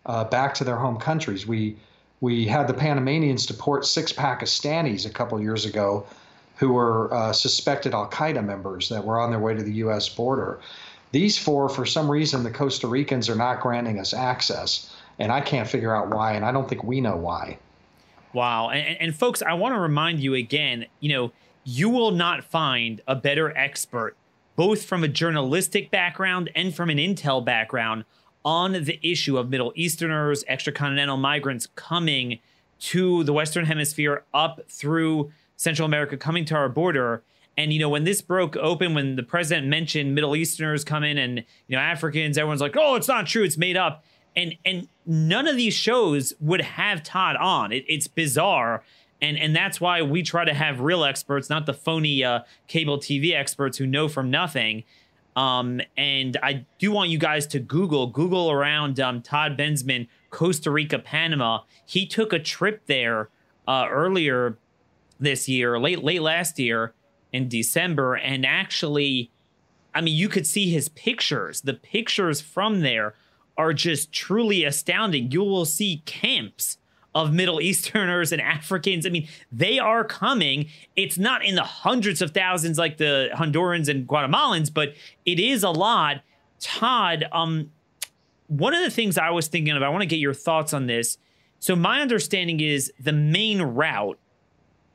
[0.06, 1.46] uh, back to their home countries.
[1.46, 1.76] We
[2.20, 6.06] we had the Panamanians deport six Pakistanis a couple years ago
[6.56, 10.08] who were uh, suspected Al Qaeda members that were on their way to the U.S.
[10.08, 10.60] border.
[11.12, 15.40] These four, for some reason, the Costa Ricans are not granting us access, and I
[15.40, 17.58] can't figure out why, and I don't think we know why.
[18.32, 18.70] Wow.
[18.70, 21.32] And, and folks, I want to remind you again you know,
[21.64, 24.16] you will not find a better expert,
[24.56, 28.04] both from a journalistic background and from an intel background,
[28.44, 32.40] on the issue of Middle Easterners, extracontinental migrants coming
[32.80, 37.22] to the Western Hemisphere up through Central America, coming to our border.
[37.62, 41.16] And you know, when this broke open, when the president mentioned Middle Easterners come in
[41.16, 44.88] and you know Africans, everyone's like, "Oh, it's not true; it's made up." And and
[45.06, 47.70] none of these shows would have Todd on.
[47.70, 48.82] It, it's bizarre,
[49.20, 52.98] and and that's why we try to have real experts, not the phony uh, cable
[52.98, 54.82] TV experts who know from nothing.
[55.36, 60.68] Um, and I do want you guys to Google, Google around um, Todd Bensman, Costa
[60.68, 61.60] Rica, Panama.
[61.86, 63.28] He took a trip there
[63.68, 64.58] uh, earlier
[65.20, 66.92] this year, late late last year
[67.32, 69.30] in December, and actually,
[69.94, 71.62] I mean, you could see his pictures.
[71.62, 73.14] The pictures from there
[73.56, 75.30] are just truly astounding.
[75.30, 76.78] You will see camps
[77.14, 79.06] of Middle Easterners and Africans.
[79.06, 80.68] I mean, they are coming.
[80.96, 84.94] It's not in the hundreds of thousands like the Hondurans and Guatemalans, but
[85.26, 86.22] it is a lot.
[86.58, 87.70] Todd, um,
[88.46, 90.86] one of the things I was thinking of, I want to get your thoughts on
[90.86, 91.18] this.
[91.58, 94.18] So my understanding is the main route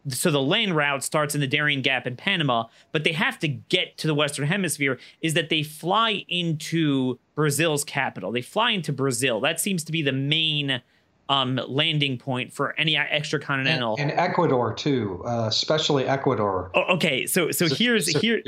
[0.10, 3.48] so the lane route starts in the Darien Gap in Panama, but they have to
[3.48, 8.32] get to the Western Hemisphere, is that they fly into Brazil's capital.
[8.32, 9.40] They fly into Brazil.
[9.42, 10.82] That seems to be the main
[11.30, 13.96] um, landing point for any extra continental.
[14.00, 16.72] And, and Ecuador too, uh, especially Ecuador.
[16.74, 18.42] Oh, okay, so so here's here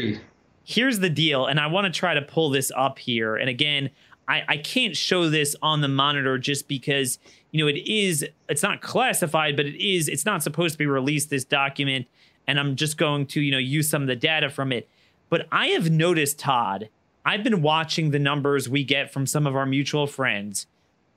[0.64, 3.36] here's the deal, and I want to try to pull this up here.
[3.36, 3.90] And again,
[4.30, 7.20] I I can't show this on the monitor just because
[7.52, 10.86] you know it is it's not classified, but it is it's not supposed to be
[10.86, 12.08] released this document,
[12.48, 14.88] and I'm just going to you know use some of the data from it.
[15.30, 16.90] But I have noticed, Todd,
[17.26, 20.68] I've been watching the numbers we get from some of our mutual friends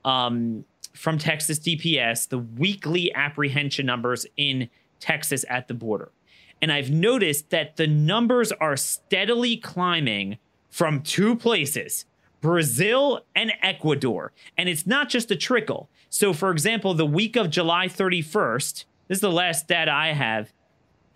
[0.05, 4.69] um, from Texas DPS the weekly apprehension numbers in
[5.01, 6.11] Texas at the border.
[6.61, 10.39] And I've noticed that the numbers are steadily climbing
[10.71, 12.05] from two places
[12.43, 14.33] Brazil and Ecuador.
[14.59, 15.89] And it's not just a trickle.
[16.11, 20.53] So, for example, the week of July 31st, this is the last data I have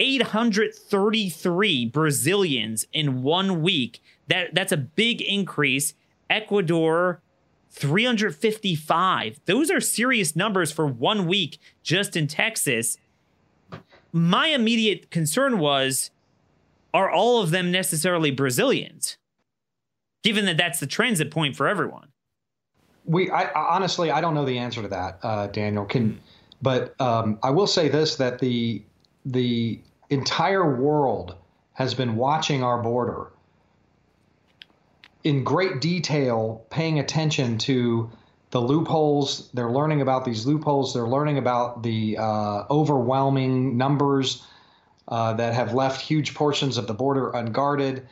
[0.01, 4.03] 833 Brazilians in one week.
[4.29, 5.93] That, that's a big increase.
[6.31, 7.21] Ecuador,
[7.71, 9.41] 355.
[9.45, 12.97] Those are serious numbers for one week just in Texas.
[14.13, 16.11] My immediate concern was
[16.95, 19.19] are all of them necessarily Brazilians?
[20.27, 22.09] Given that that's the transit point for everyone.
[23.05, 25.85] We, I, honestly, I don't know the answer to that, uh, Daniel.
[25.85, 26.19] Can,
[26.61, 28.83] but um, I will say this: that the
[29.25, 31.37] the entire world
[31.75, 33.29] has been watching our border
[35.23, 38.11] in great detail, paying attention to
[38.51, 39.49] the loopholes.
[39.55, 40.93] They're learning about these loopholes.
[40.93, 44.45] They're learning about the uh, overwhelming numbers
[45.07, 48.09] uh, that have left huge portions of the border unguarded.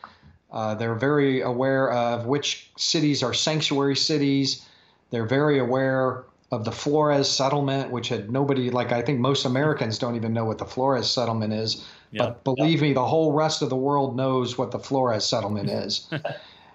[0.55, 4.65] Uh, they're very aware of which cities are sanctuary cities.
[5.11, 9.99] They're very aware of the Flores settlement, which had nobody, like I think most Americans
[9.99, 11.85] don't even know what the Flores settlement is.
[12.17, 16.09] But believe me, the whole rest of the world knows what the Flores settlement is.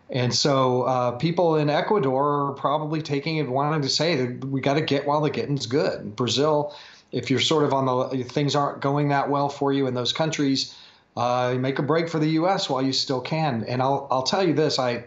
[0.10, 4.60] And so uh, people in Ecuador are probably taking it, wanting to say that we
[4.60, 6.18] got to get while the getting's good.
[6.18, 6.76] Brazil,
[7.14, 10.12] if you're sort of on the things aren't going that well for you in those
[10.12, 10.76] countries,
[11.20, 12.70] uh, make a break for the U.S.
[12.70, 13.66] while you still can.
[13.68, 15.04] And I'll I'll tell you this: I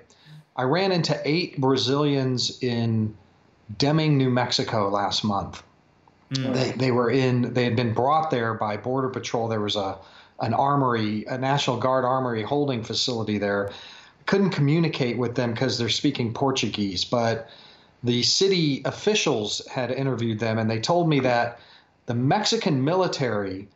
[0.55, 3.16] I ran into eight Brazilians in
[3.79, 5.62] Deming, New Mexico last month.
[6.35, 6.53] Mm.
[6.53, 9.48] They they were in they had been brought there by Border Patrol.
[9.48, 9.96] There was a
[10.40, 13.72] an armory, a National Guard armory holding facility there
[14.27, 17.05] couldn't communicate with them because they're speaking Portuguese.
[17.05, 17.48] But
[18.05, 21.59] the city officials had interviewed them, and they told me that
[22.05, 23.68] the Mexican military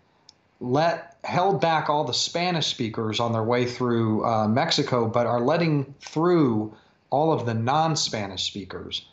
[0.61, 5.41] let held back all the Spanish speakers on their way through uh, Mexico, but are
[5.41, 6.75] letting through
[7.11, 9.07] all of the non-Spanish speakers.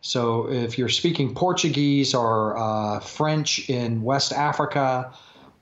[0.00, 5.12] So if you're speaking Portuguese or uh, French in West Africa,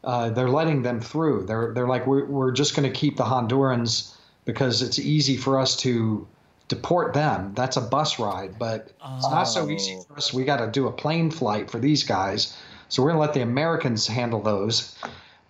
[0.05, 1.47] uh, they're letting them through.
[1.47, 5.59] They're they're like we're we're just going to keep the Hondurans because it's easy for
[5.59, 6.27] us to
[6.69, 7.53] deport them.
[7.55, 9.17] That's a bus ride, but oh.
[9.17, 10.33] it's not so easy for us.
[10.33, 12.57] We got to do a plane flight for these guys.
[12.89, 14.97] So we're going to let the Americans handle those.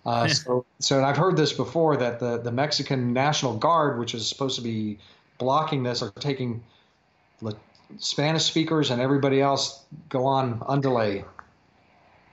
[0.07, 4.27] Uh, so, so I've heard this before that the, the Mexican National Guard, which is
[4.27, 4.97] supposed to be
[5.37, 6.63] blocking this, are taking
[7.99, 11.23] Spanish speakers and everybody else go on underlay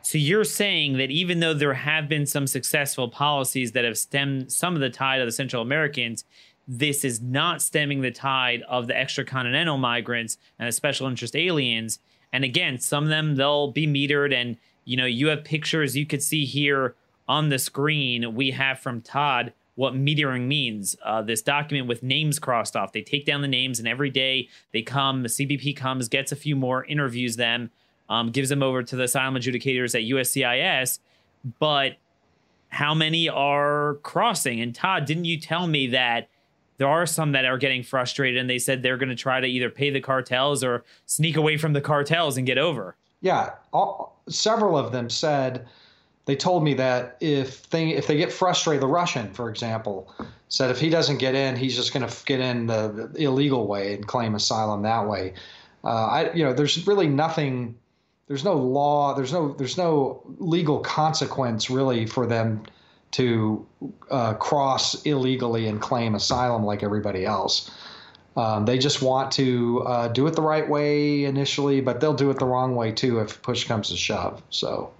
[0.04, 4.52] so you're saying that even though there have been some successful policies that have stemmed
[4.52, 6.24] some of the tide of the Central Americans,
[6.68, 12.00] this is not stemming the tide of the extracontinental migrants and the special interest aliens.
[12.34, 16.04] And again, some of them they'll be metered, and you know you have pictures you
[16.04, 16.94] could see here
[17.28, 18.34] on the screen.
[18.34, 20.94] We have from Todd what metering means.
[21.04, 22.92] Uh, this document with names crossed off.
[22.92, 25.22] They take down the names, and every day they come.
[25.22, 27.70] The CBP comes, gets a few more, interviews them
[28.08, 30.98] um, gives them over to the asylum adjudicators at USCIS.
[31.58, 31.96] But
[32.68, 34.60] how many are crossing?
[34.60, 36.28] And Todd, didn't you tell me that
[36.76, 39.46] there are some that are getting frustrated and they said they're going to try to
[39.46, 42.96] either pay the cartels or sneak away from the cartels and get over?
[43.20, 45.66] Yeah, all, several of them said
[46.26, 50.12] they told me that if they if they get frustrated, the Russian, for example,
[50.48, 53.66] said if he doesn't get in, he's just going to get in the, the, illegal
[53.66, 55.34] way and claim asylum that way.
[55.82, 57.76] Uh, I, you know, there's really nothing
[58.26, 62.64] there's no law, there's no there's no legal consequence really for them
[63.12, 63.66] to
[64.10, 67.70] uh, cross illegally and claim asylum like everybody else.
[68.36, 72.30] Um, they just want to uh, do it the right way initially, but they'll do
[72.30, 74.42] it the wrong way too if push comes to shove.
[74.48, 74.90] So.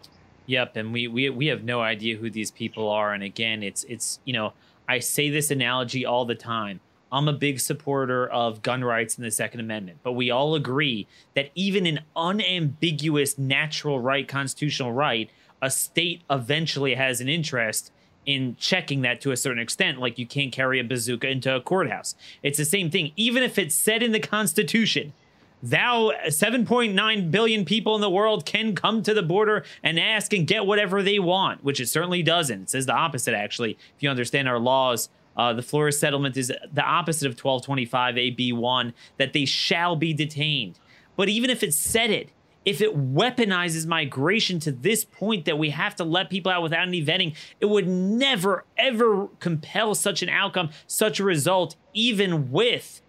[0.47, 3.85] Yep, and we, we we have no idea who these people are, and again, it's
[3.85, 4.53] it's you know
[4.89, 6.81] I say this analogy all the time.
[7.11, 11.07] I'm a big supporter of gun rights and the Second Amendment, but we all agree
[11.35, 15.31] that even an unambiguous natural right, constitutional right,
[15.63, 17.93] a state eventually has an interest
[18.27, 20.01] in checking that to a certain extent.
[20.01, 22.15] Like you can't carry a bazooka into a courthouse.
[22.43, 25.13] It's the same thing, even if it's said in the Constitution.
[25.63, 30.47] Thou 7.9 billion people in the world can come to the border and ask and
[30.47, 32.63] get whatever they want, which it certainly doesn't.
[32.63, 36.49] It says the opposite, actually, if you understand our laws uh, the Flores settlement is
[36.73, 40.79] the opposite of 1225 AB1, that they shall be detained.
[41.17, 42.31] But even if it said it,
[42.65, 46.89] if it weaponizes migration to this point that we have to let people out without
[46.89, 53.03] any vetting, it would never, ever compel such an outcome, such a result, even with,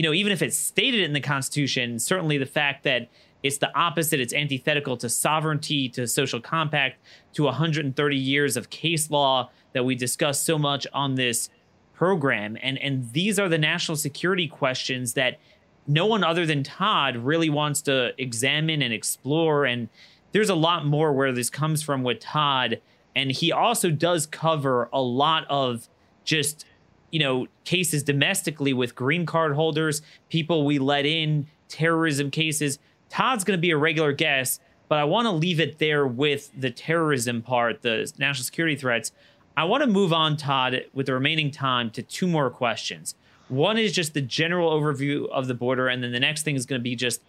[0.00, 3.10] you know, even if it's stated in the Constitution, certainly the fact that
[3.42, 4.20] It's the opposite.
[4.20, 6.98] It's antithetical to sovereignty, to social compact,
[7.34, 11.48] to 130 years of case law that we discuss so much on this
[11.94, 12.56] program.
[12.62, 15.38] And and these are the national security questions that
[15.86, 19.64] no one other than Todd really wants to examine and explore.
[19.64, 19.88] And
[20.32, 22.80] there's a lot more where this comes from with Todd.
[23.16, 25.88] And he also does cover a lot of
[26.24, 26.64] just,
[27.10, 32.78] you know, cases domestically with green card holders, people we let in, terrorism cases.
[33.08, 36.50] Todd's going to be a regular guest, but I want to leave it there with
[36.58, 39.12] the terrorism part, the national security threats.
[39.56, 43.14] I want to move on, Todd, with the remaining time to two more questions.
[43.48, 46.66] One is just the general overview of the border, and then the next thing is
[46.66, 47.22] going to be just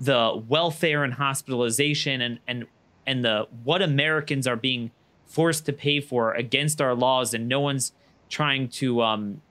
[0.00, 2.66] the welfare and hospitalization and and
[3.06, 4.90] and the what Americans are being
[5.26, 7.92] forced to pay for against our laws, and no one's
[8.28, 9.42] trying to um,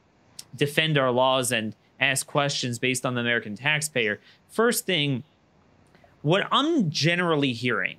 [0.55, 4.19] defend our laws and ask questions based on the American taxpayer.
[4.49, 5.23] First thing,
[6.21, 7.97] what I'm generally hearing,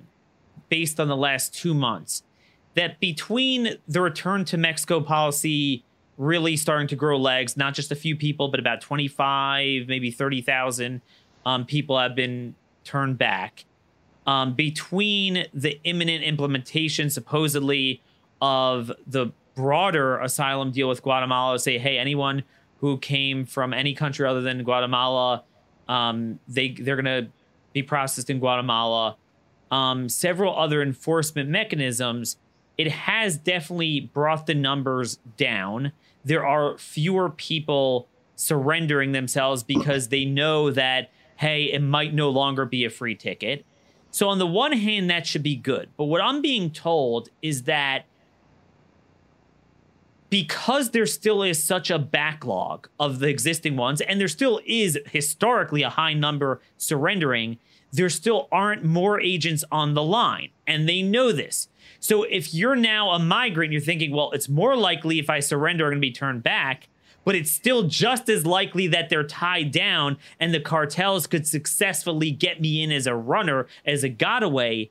[0.69, 2.23] based on the last two months,
[2.75, 5.83] that between the return to Mexico policy
[6.17, 7.55] really starting to grow legs.
[7.55, 11.01] Not just a few people, but about 25, maybe 30,000
[11.45, 13.65] um, people have been turned back.
[14.25, 18.01] Um, between the imminent implementation, supposedly,
[18.41, 22.43] of the broader asylum deal with Guatemala, say, hey, anyone
[22.79, 25.43] who came from any country other than Guatemala,
[25.89, 27.27] um, they they're gonna
[27.73, 29.17] be processed in Guatemala.
[29.71, 32.37] Um, several other enforcement mechanisms.
[32.77, 35.91] It has definitely brought the numbers down
[36.27, 42.65] there are fewer people surrendering themselves because they know that, hey, it might no longer
[42.65, 43.65] be a free ticket.
[44.11, 45.89] So, on the one hand, that should be good.
[45.95, 48.05] But what I'm being told is that
[50.29, 54.99] because there still is such a backlog of the existing ones, and there still is
[55.11, 57.57] historically a high number surrendering,
[57.91, 60.49] there still aren't more agents on the line.
[60.65, 61.69] And they know this.
[61.99, 65.85] So if you're now a migrant, you're thinking, well, it's more likely if I surrender,
[65.85, 66.89] I'm going to be turned back.
[67.23, 72.31] But it's still just as likely that they're tied down and the cartels could successfully
[72.31, 74.89] get me in as a runner, as a gotaway.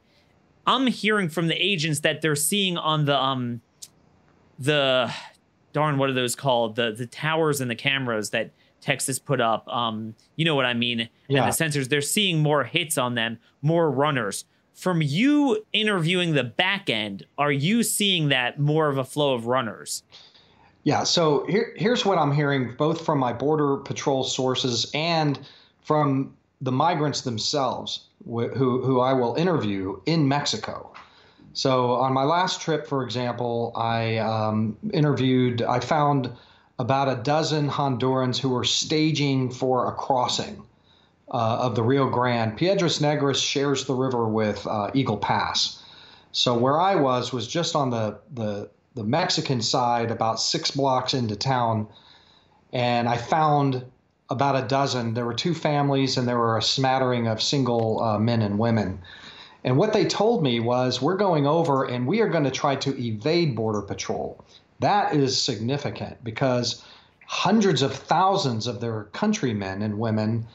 [0.66, 3.62] I'm hearing from the agents that they're seeing on the um
[4.58, 5.12] the
[5.72, 8.50] darn what are those called the the towers and the cameras that
[8.80, 11.42] Texas put up um you know what I mean yeah.
[11.42, 14.44] and the sensors they're seeing more hits on them more runners
[14.76, 19.46] from you interviewing the back end, are you seeing that more of a flow of
[19.46, 20.02] runners?
[20.84, 25.40] Yeah, so here, here's what I'm hearing both from my Border Patrol sources and
[25.80, 30.92] from the migrants themselves, wh- who, who I will interview in Mexico.
[31.56, 36.30] So on my last trip, for example, I um, interviewed, I found
[36.78, 40.62] about a dozen Hondurans who were staging for a crossing
[41.30, 42.58] uh, of the Rio Grande.
[42.58, 45.82] Piedras Negras shares the river with uh, Eagle Pass.
[46.30, 51.14] So where I was was just on the, the the Mexican side, about six blocks
[51.14, 51.86] into town,
[52.70, 53.82] and I found
[54.28, 55.14] about a dozen.
[55.14, 59.00] There were two families, and there were a smattering of single uh, men and women.
[59.66, 62.76] And what they told me was, we're going over and we are going to try
[62.76, 64.42] to evade Border Patrol.
[64.78, 66.84] That is significant because
[67.26, 70.46] hundreds of thousands of their countrymen and women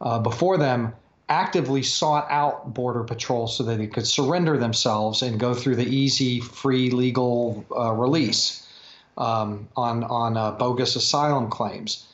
[0.00, 0.92] uh, before them
[1.28, 5.86] actively sought out Border Patrol so that they could surrender themselves and go through the
[5.86, 8.66] easy, free, legal uh, release
[9.18, 12.08] um, on, on uh, bogus asylum claims.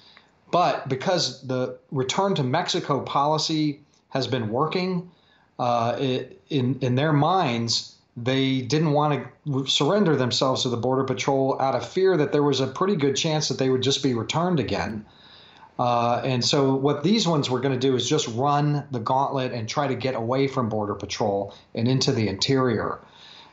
[0.50, 3.80] But because the return to Mexico policy
[4.10, 5.10] has been working,
[5.58, 11.60] uh, in, in their minds, they didn't want to surrender themselves to the Border Patrol
[11.60, 14.14] out of fear that there was a pretty good chance that they would just be
[14.14, 15.04] returned again.
[15.76, 19.52] Uh, and so, what these ones were going to do is just run the gauntlet
[19.52, 23.00] and try to get away from Border Patrol and into the interior.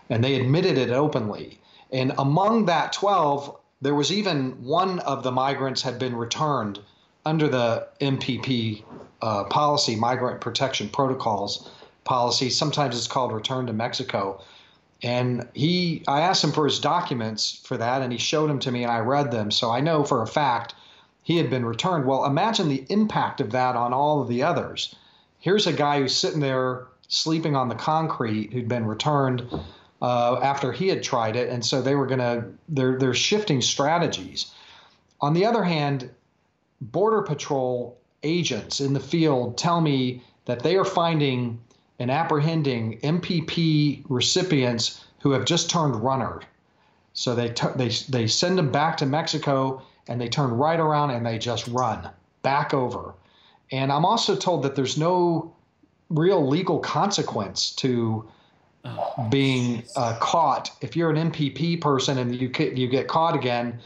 [0.10, 1.60] And they admitted it openly.
[1.91, 6.80] And among that 12, there was even one of the migrants had been returned
[7.26, 8.84] under the MPP
[9.24, 11.70] uh, policy, Migrant Protection Protocols
[12.04, 12.49] policy.
[12.49, 14.41] Sometimes it's called Return to Mexico.
[15.04, 18.72] And he, I asked him for his documents for that, and he showed them to
[18.72, 19.49] me, and I read them.
[19.52, 20.76] So I know for a fact
[21.24, 22.06] he had been returned.
[22.06, 24.95] Well, imagine the impact of that on all of the others.
[25.39, 29.47] Here's a guy who's sitting there sleeping on the concrete who'd been returned
[30.02, 33.62] uh, after he had tried it, and so they were going to they're they're shifting
[33.62, 34.52] strategies.
[35.20, 36.10] On the other hand,
[36.80, 41.60] border patrol agents in the field tell me that they are finding
[42.00, 46.42] and apprehending MPP recipients who have just turned runner.
[47.14, 51.12] So they t- they they send them back to Mexico and they turn right around
[51.12, 52.10] and they just run
[52.42, 53.14] back over.
[53.72, 55.54] And I'm also told that there's no
[56.10, 58.28] real legal consequence to
[58.86, 60.72] oh, being uh, caught.
[60.82, 63.80] If you're an MPP person and you you get caught again,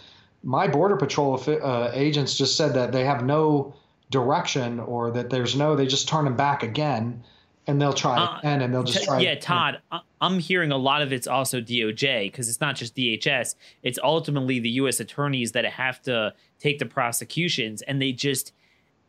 [0.43, 3.74] my border patrol uh, agents just said that they have no
[4.12, 7.24] direction or that there's no they just turn them back again
[7.68, 9.80] and they'll try uh, again and they'll just try yeah todd
[10.22, 14.59] i'm hearing a lot of it's also doj because it's not just dhs it's ultimately
[14.59, 18.53] the u.s attorneys that have to take the prosecutions and they just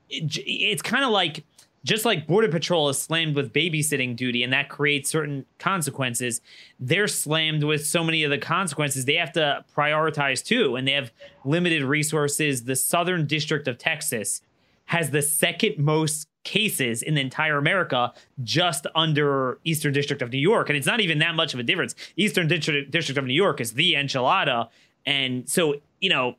[0.09, 1.45] it, it's kind of like
[1.85, 6.41] just like border patrol is slammed with babysitting duty and that creates certain consequences
[6.81, 10.93] they're slammed with so many of the consequences they have to prioritize too and they
[10.93, 11.13] have
[11.45, 12.65] limited resources.
[12.65, 14.43] The southern district of texas
[14.87, 18.13] has the second most cases in the entire America
[18.43, 20.69] just under Eastern District of New York.
[20.69, 21.95] And it's not even that much of a difference.
[22.17, 24.69] Eastern District, District of New York is the enchilada.
[25.05, 26.37] And so, you know,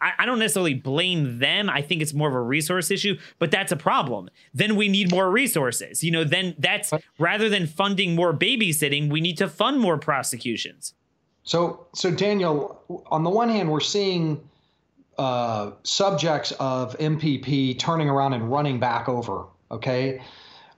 [0.00, 1.70] I, I don't necessarily blame them.
[1.70, 4.28] I think it's more of a resource issue, but that's a problem.
[4.54, 6.04] Then we need more resources.
[6.04, 10.94] You know, then that's rather than funding more babysitting, we need to fund more prosecutions.
[11.42, 14.47] So, so Daniel, on the one hand, we're seeing
[15.18, 19.46] uh, subjects of MPP turning around and running back over.
[19.70, 20.22] Okay.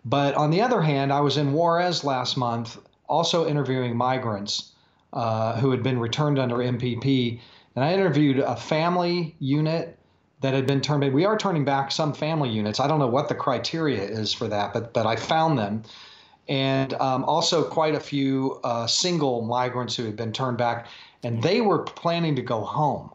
[0.04, 2.78] But on the other hand, I was in Juarez last month,
[3.08, 4.72] also interviewing migrants
[5.12, 7.38] uh, who had been returned under MPP.
[7.76, 9.98] And I interviewed a family unit
[10.40, 11.12] that had been turned.
[11.12, 12.80] We are turning back some family units.
[12.80, 15.82] I don't know what the criteria is for that, but but I found them,
[16.48, 20.86] and um, also quite a few uh, single migrants who had been turned back,
[21.22, 23.10] and they were planning to go home.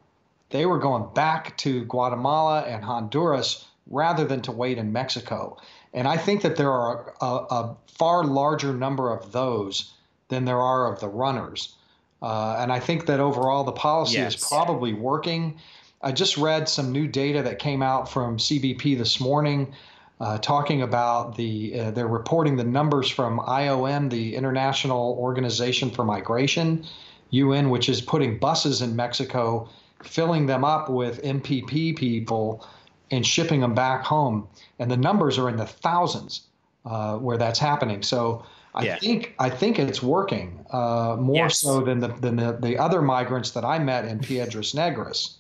[0.50, 5.58] They were going back to Guatemala and Honduras rather than to wait in Mexico.
[5.94, 9.94] And I think that there are a, a far larger number of those
[10.30, 11.76] than there are of the runners.
[12.22, 14.36] Uh, and I think that overall the policy yes.
[14.36, 15.60] is probably working.
[16.02, 19.74] I just read some new data that came out from CBP this morning.
[20.20, 26.06] Uh, talking about the, uh, they're reporting the numbers from IOM, the International Organization for
[26.06, 26.86] Migration,
[27.32, 29.68] UN, which is putting buses in Mexico
[30.08, 32.68] filling them up with MPP people
[33.12, 34.48] and shipping them back home.
[34.80, 36.48] And the numbers are in the thousands
[36.86, 38.04] uh, where that's happening.
[38.04, 39.00] So I yeah.
[39.00, 41.60] think I think it's working uh, more yes.
[41.60, 45.36] so than the than the, the other migrants that I met in Piedras Negras.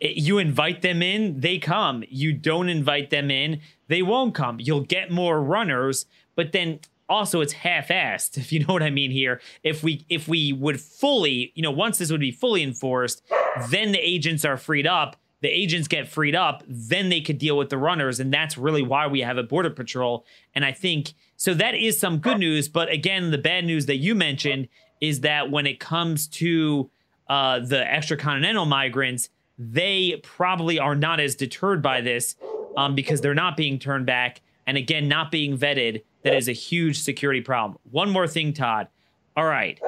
[0.00, 2.04] You invite them in, they come.
[2.08, 4.58] You don't invite them in, they won't come.
[4.60, 9.10] You'll get more runners, but then also it's half-assed if you know what i mean
[9.10, 13.22] here if we if we would fully you know once this would be fully enforced
[13.70, 17.56] then the agents are freed up the agents get freed up then they could deal
[17.56, 20.24] with the runners and that's really why we have a border patrol
[20.54, 23.96] and i think so that is some good news but again the bad news that
[23.96, 24.68] you mentioned
[25.00, 26.90] is that when it comes to
[27.28, 29.28] uh, the extracontinental migrants
[29.58, 32.36] they probably are not as deterred by this
[32.76, 36.52] um, because they're not being turned back and again not being vetted that is a
[36.52, 37.78] huge security problem.
[37.90, 38.88] One more thing, Todd.
[39.36, 39.80] All right.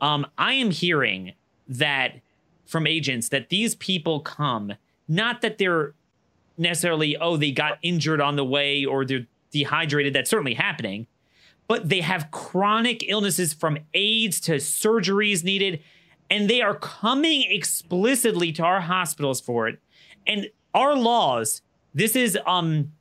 [0.00, 1.32] Um, I am hearing
[1.68, 2.20] that
[2.72, 4.72] from agents that these people come,
[5.06, 5.94] not that they're
[6.56, 10.14] necessarily, oh, they got injured on the way or they're dehydrated.
[10.14, 11.06] That's certainly happening.
[11.68, 15.80] But they have chronic illnesses from AIDS to surgeries needed.
[16.30, 19.78] And they are coming explicitly to our hospitals for it.
[20.26, 21.60] And our laws,
[21.94, 22.92] this is um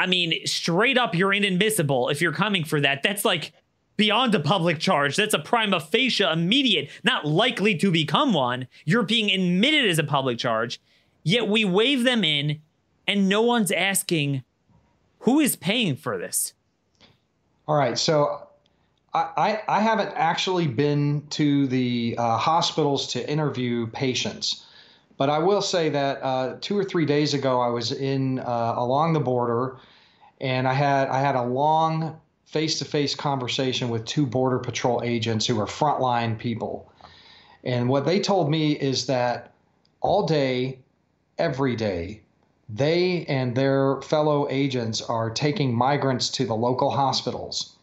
[0.00, 3.02] I mean, straight up, you're inadmissible if you're coming for that.
[3.02, 3.52] That's like
[3.98, 5.16] beyond a public charge.
[5.16, 8.66] That's a prima facie immediate, not likely to become one.
[8.86, 10.80] You're being admitted as a public charge.
[11.22, 12.62] Yet we wave them in,
[13.06, 14.44] and no one's asking
[15.20, 16.54] who is paying for this.
[17.66, 17.98] All right.
[17.98, 18.48] So
[19.12, 24.64] I, I haven't actually been to the uh, hospitals to interview patients.
[25.16, 28.74] But I will say that uh, two or three days ago, I was in uh,
[28.76, 29.78] along the border,
[30.40, 32.20] and I had I had a long
[32.50, 36.90] face-to-face conversation with two border patrol agents who are frontline people,
[37.64, 39.52] and what they told me is that
[40.00, 40.78] all day,
[41.36, 42.22] every day,
[42.68, 47.76] they and their fellow agents are taking migrants to the local hospitals,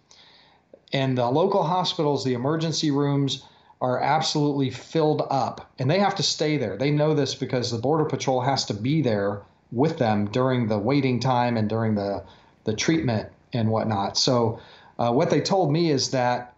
[0.94, 3.44] and the local hospitals, the emergency rooms
[3.82, 6.78] are absolutely filled up and they have to stay there.
[6.78, 9.42] They know this because the Border Patrol has to be there
[9.72, 12.24] with them during the waiting time and during the,
[12.64, 14.18] the treatment and whatnot.
[14.18, 14.60] So,
[14.98, 16.56] uh, what they told me is that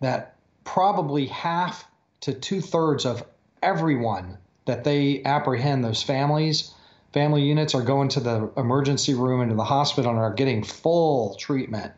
[0.00, 1.86] that probably half
[2.20, 3.24] to two thirds of
[3.62, 6.72] everyone that they apprehend, those families,
[7.12, 11.34] family units, are going to the emergency room into the hospital and are getting full
[11.36, 11.92] treatment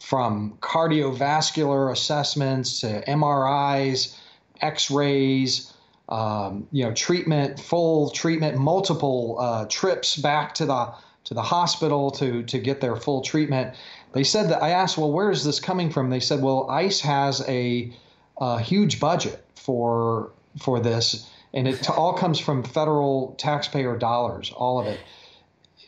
[0.00, 4.16] from cardiovascular assessments to MRIs,
[4.60, 5.72] X-rays,
[6.08, 10.92] um, you know, treatment, full treatment, multiple uh, trips back to the
[11.28, 13.76] to the hospital to to get their full treatment.
[14.12, 16.08] They said that I asked, well, where is this coming from?
[16.08, 17.92] They said, well, ICE has a,
[18.38, 24.80] a huge budget for for this, and it all comes from federal taxpayer dollars, all
[24.80, 24.98] of it.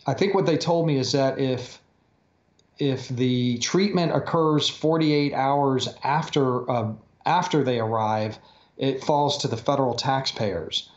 [0.06, 1.80] I think what they told me is that if
[2.78, 6.92] if the treatment occurs 48 hours after uh,
[7.24, 8.38] after they arrive,
[8.76, 10.89] it falls to the federal taxpayers.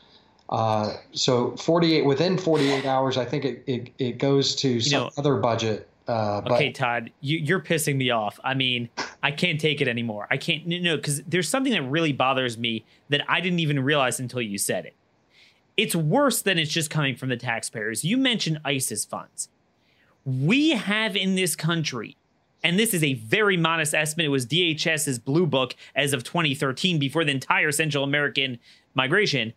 [0.54, 5.10] Uh, so 48 within 48 hours, I think it it, it goes to some know,
[5.18, 5.89] other budget.
[6.08, 8.39] Uh, okay, Todd, you, are pissing me off.
[8.43, 8.89] I mean,
[9.24, 10.28] I can't take it anymore.
[10.30, 14.20] I can't no because there's something that really bothers me that I didn't even realize
[14.20, 14.93] until you said it.
[15.76, 18.06] It's worse than it's just coming from the taxpayers.
[18.06, 19.49] You mentioned ICE's funds.
[20.24, 22.16] We have in this country
[22.64, 24.28] and this is a very modest estimate.
[24.28, 28.58] It was DHS's Blue Book as of 2013, before the entire Central American
[28.95, 29.54] migration,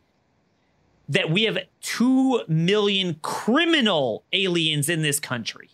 [1.08, 5.70] that we have 2 million criminal aliens in this country.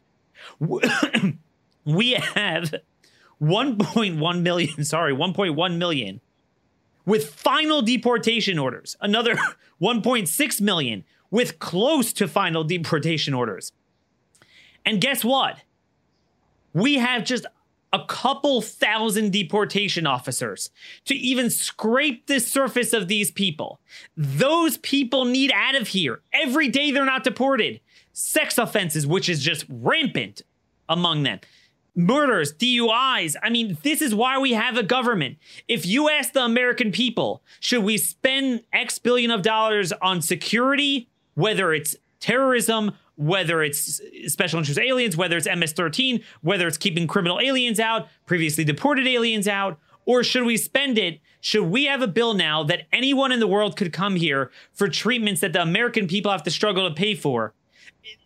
[1.84, 2.74] we have
[3.40, 6.20] 1.1 million, sorry, 1.1 million
[7.04, 9.34] with final deportation orders, another
[9.80, 13.72] 1.6 million with close to final deportation orders.
[14.84, 15.58] And guess what?
[16.74, 17.46] we have just
[17.92, 20.70] a couple thousand deportation officers
[21.04, 23.80] to even scrape the surface of these people.
[24.16, 26.22] Those people need out of here.
[26.32, 27.80] Every day they're not deported.
[28.12, 30.42] Sex offenses, which is just rampant
[30.88, 31.40] among them.
[31.94, 33.36] Murders, DUIs.
[33.42, 35.36] I mean, this is why we have a government.
[35.68, 41.10] If you ask the American people, should we spend X billion of dollars on security,
[41.34, 47.06] whether it's terrorism whether it's special interest aliens, whether it's MS 13, whether it's keeping
[47.06, 51.20] criminal aliens out, previously deported aliens out, or should we spend it?
[51.40, 54.88] Should we have a bill now that anyone in the world could come here for
[54.88, 57.54] treatments that the American people have to struggle to pay for?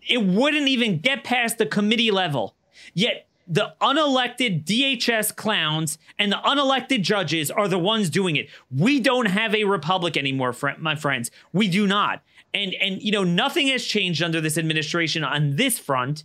[0.09, 2.55] It wouldn't even get past the committee level.
[2.95, 8.49] Yet the unelected DHS clowns and the unelected judges are the ones doing it.
[8.71, 11.31] We don't have a republic anymore, my friends.
[11.53, 12.23] We do not.
[12.57, 16.25] And and you know nothing has changed under this administration on this front.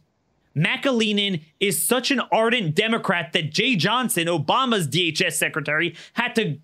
[0.55, 6.57] McAleenan is such an ardent Democrat that Jeh Johnson, Obama's DHS secretary, had to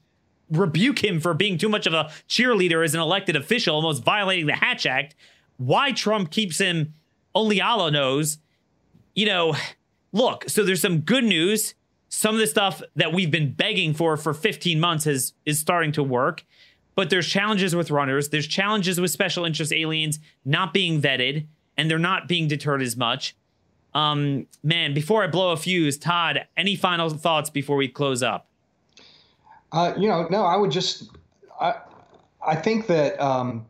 [0.50, 4.46] rebuke him for being too much of a cheerleader as an elected official, almost violating
[4.46, 5.16] the Hatch Act.
[5.58, 6.94] Why Trump keeps him,
[7.36, 8.38] only Allah knows.
[9.16, 9.56] You know,
[10.14, 11.76] look, so there's some good news.
[12.08, 15.92] Some of the stuff that we've been begging for for 15 months is is starting
[15.94, 16.46] to work
[16.98, 18.30] but there's challenges with runners.
[18.30, 21.46] There's challenges with special interest aliens not being vetted
[21.78, 23.36] and they're not being deterred as much.
[23.94, 28.48] Um, man, before I blow a fuse, Todd, any final thoughts before we close up?
[29.72, 31.12] Uh, you know, no, I would just,
[31.62, 31.76] I,
[32.46, 33.68] I think that um,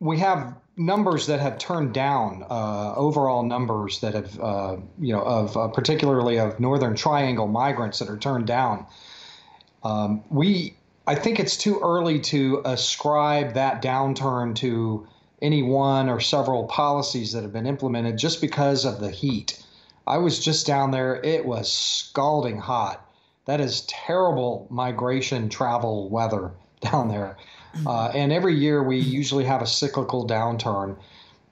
[0.00, 5.22] we have numbers that have turned down, uh, overall numbers that have, uh, you know,
[5.22, 8.86] of uh, particularly of Northern Triangle migrants that are turned down.
[9.84, 10.74] Um, we
[11.10, 15.08] I think it's too early to ascribe that downturn to
[15.42, 19.60] any one or several policies that have been implemented just because of the heat.
[20.06, 23.04] I was just down there, it was scalding hot.
[23.46, 27.36] That is terrible migration travel weather down there.
[27.84, 30.96] Uh, and every year we usually have a cyclical downturn.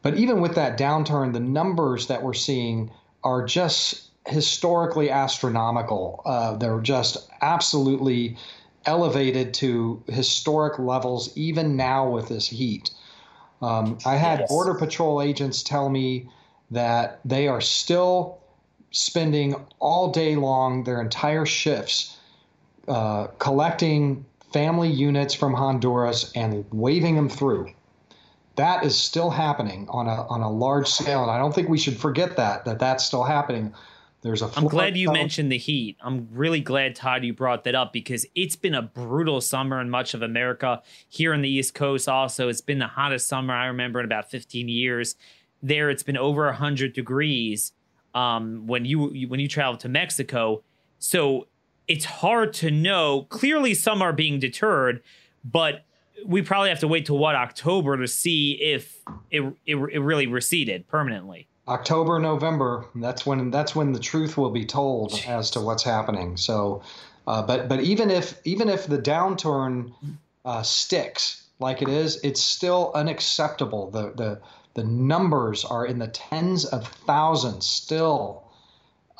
[0.02, 2.92] But even with that downturn, the numbers that we're seeing
[3.24, 6.22] are just historically astronomical.
[6.24, 8.36] Uh, they're just absolutely
[8.88, 12.90] elevated to historic levels even now with this heat.
[13.60, 14.48] Um, I had yes.
[14.48, 16.30] Border Patrol agents tell me
[16.70, 18.38] that they are still
[18.90, 22.16] spending all day long their entire shifts
[22.88, 24.24] uh, collecting
[24.54, 27.70] family units from Honduras and waving them through.
[28.56, 31.78] That is still happening on a on a large scale, and I don't think we
[31.78, 33.74] should forget that that that's still happening
[34.22, 34.50] there's a.
[34.56, 35.96] I'm glad you mentioned the heat.
[36.00, 39.90] I'm really glad Todd you brought that up because it's been a brutal summer in
[39.90, 40.82] much of America.
[41.08, 44.30] Here in the East Coast, also, it's been the hottest summer I remember in about
[44.30, 45.14] 15 years.
[45.62, 47.72] There, it's been over 100 degrees
[48.14, 50.62] um, when you when you travel to Mexico.
[50.98, 51.46] So
[51.86, 53.26] it's hard to know.
[53.28, 55.02] Clearly, some are being deterred,
[55.44, 55.84] but
[56.26, 59.00] we probably have to wait till what October to see if
[59.30, 61.47] it, it, it really receded permanently.
[61.68, 62.86] October, November.
[62.94, 66.36] That's when that's when the truth will be told as to what's happening.
[66.38, 66.82] So,
[67.26, 69.92] uh, but but even if even if the downturn
[70.46, 73.90] uh, sticks like it is, it's still unacceptable.
[73.90, 74.40] The the
[74.74, 78.44] the numbers are in the tens of thousands still.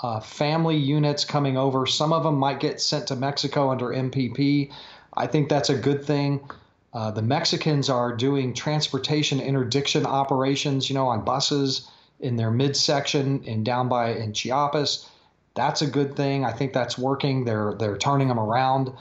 [0.01, 1.84] Uh, family units coming over.
[1.84, 4.70] Some of them might get sent to Mexico under MPP.
[5.12, 6.49] I think that's a good thing.
[6.94, 11.88] Uh, the Mexicans are doing transportation interdiction operations, you know, on buses
[12.20, 15.08] in their midsection and down by in Chiapas.
[15.54, 16.44] That's a good thing.
[16.44, 17.44] I think that's working.
[17.44, 18.92] They're they're turning them around.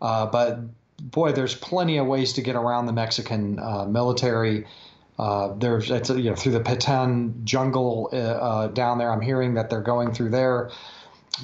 [0.00, 0.60] Uh, but
[1.00, 4.66] boy, there's plenty of ways to get around the Mexican uh, military.
[5.18, 9.10] Uh, there's it's you know through the Petén jungle uh, uh, down there.
[9.10, 10.70] I'm hearing that they're going through there.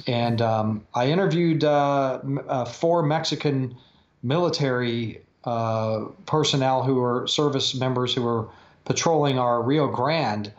[0.07, 3.75] And um, I interviewed uh, four Mexican
[4.23, 8.49] military personnel who are service members who are
[8.85, 10.51] patrolling our Rio Grande.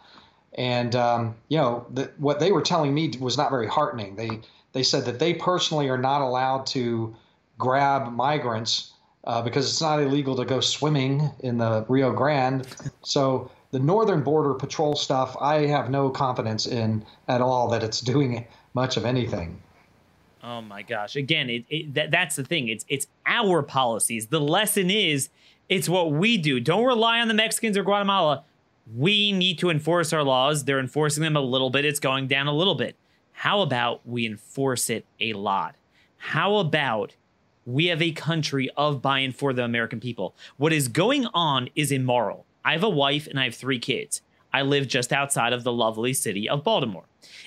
[0.56, 4.16] And um, you know the, what they were telling me was not very heartening.
[4.16, 4.40] They
[4.72, 7.14] they said that they personally are not allowed to
[7.58, 8.92] grab migrants
[9.24, 12.66] uh, because it's not illegal to go swimming in the Rio Grande.
[13.02, 18.00] So the northern border patrol stuff, I have no confidence in at all that it's
[18.14, 19.60] doing much of anything.
[20.42, 21.16] Oh my gosh!
[21.16, 22.68] Again, it, it that, that's the thing.
[22.68, 24.26] It's it's our policies.
[24.26, 25.30] The lesson is
[25.70, 26.60] it's what we do.
[26.60, 28.44] Don't rely on the Mexicans or Guatemala.
[28.92, 30.64] We need to enforce our laws.
[30.64, 31.84] They're enforcing them a little bit.
[31.84, 32.96] It's going down a little bit.
[33.32, 35.74] How about we enforce it a lot?
[36.16, 37.14] How about
[37.66, 40.34] we have a country of by and for the American people.
[40.56, 42.44] What is going on is immoral.
[42.64, 44.22] I have a wife and I have three kids.
[44.52, 47.04] I live just outside of the lovely city of Baltimore.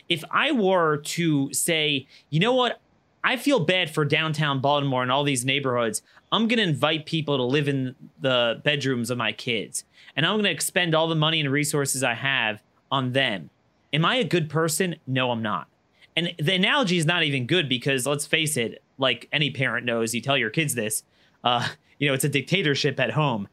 [0.09, 2.81] If I were to say, you know what,
[3.23, 6.01] I feel bad for downtown Baltimore and all these neighborhoods,
[6.31, 10.33] I'm going to invite people to live in the bedrooms of my kids, and I'm
[10.33, 12.61] going to expend all the money and resources I have
[12.91, 13.49] on them.
[13.93, 14.95] Am I a good person?
[15.07, 15.67] No, I'm not.
[16.15, 20.13] And the analogy is not even good because let's face it, like any parent knows,
[20.13, 21.03] you tell your kids this,
[21.43, 21.69] uh,
[21.99, 23.47] you know, it's a dictatorship at home.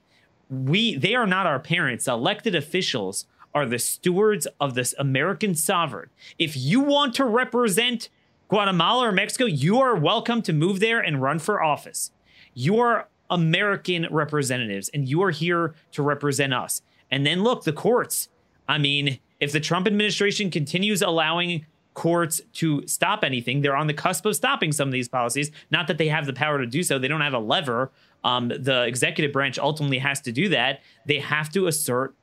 [0.50, 2.08] We, they are not our parents.
[2.08, 6.10] Elected officials are the stewards of this American sovereign.
[6.38, 8.08] If you want to represent
[8.48, 12.10] Guatemala or Mexico, you are welcome to move there and run for office.
[12.54, 16.82] You are American representatives and you are here to represent us.
[17.10, 18.28] And then look, the courts.
[18.68, 23.62] I mean, if the Trump administration continues allowing courts to stop anything.
[23.62, 25.50] They're on the cusp of stopping some of these policies.
[25.70, 27.90] Not that they have the power to do so, they don't have a lever.
[28.24, 30.80] Um, the executive branch ultimately has to do that.
[31.06, 32.14] They have to assert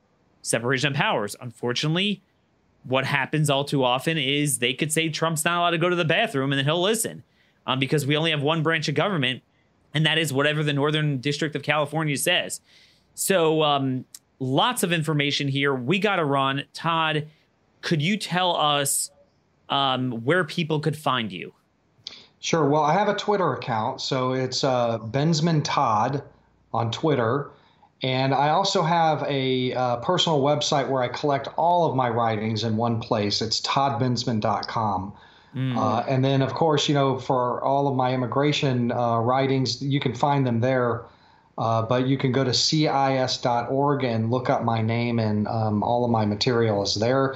[0.42, 1.34] separation of powers.
[1.40, 2.22] Unfortunately,
[2.84, 5.96] what happens all too often is they could say Trump's not allowed to go to
[5.96, 7.22] the bathroom and then he'll listen
[7.66, 9.42] um, because we only have one branch of government,
[9.94, 12.60] and that is whatever the Northern District of California says.
[13.14, 14.04] So, um,
[14.38, 15.74] lots of information here.
[15.74, 16.64] We got to run.
[16.72, 17.28] Todd,
[17.80, 19.10] could you tell us
[19.72, 21.54] um, where people could find you.
[22.40, 22.68] Sure.
[22.68, 26.22] Well, I have a Twitter account, so it's uh, Bensman Todd
[26.72, 27.50] on Twitter.
[28.02, 32.64] And I also have a uh, personal website where I collect all of my writings
[32.64, 33.40] in one place.
[33.40, 35.12] It's toddbensman.com.
[35.54, 35.76] Mm.
[35.76, 40.00] Uh, and then, of course, you know, for all of my immigration uh, writings, you
[40.00, 41.02] can find them there.
[41.58, 46.04] Uh, but you can go to cis.org and look up my name, and um, all
[46.04, 47.34] of my material is there.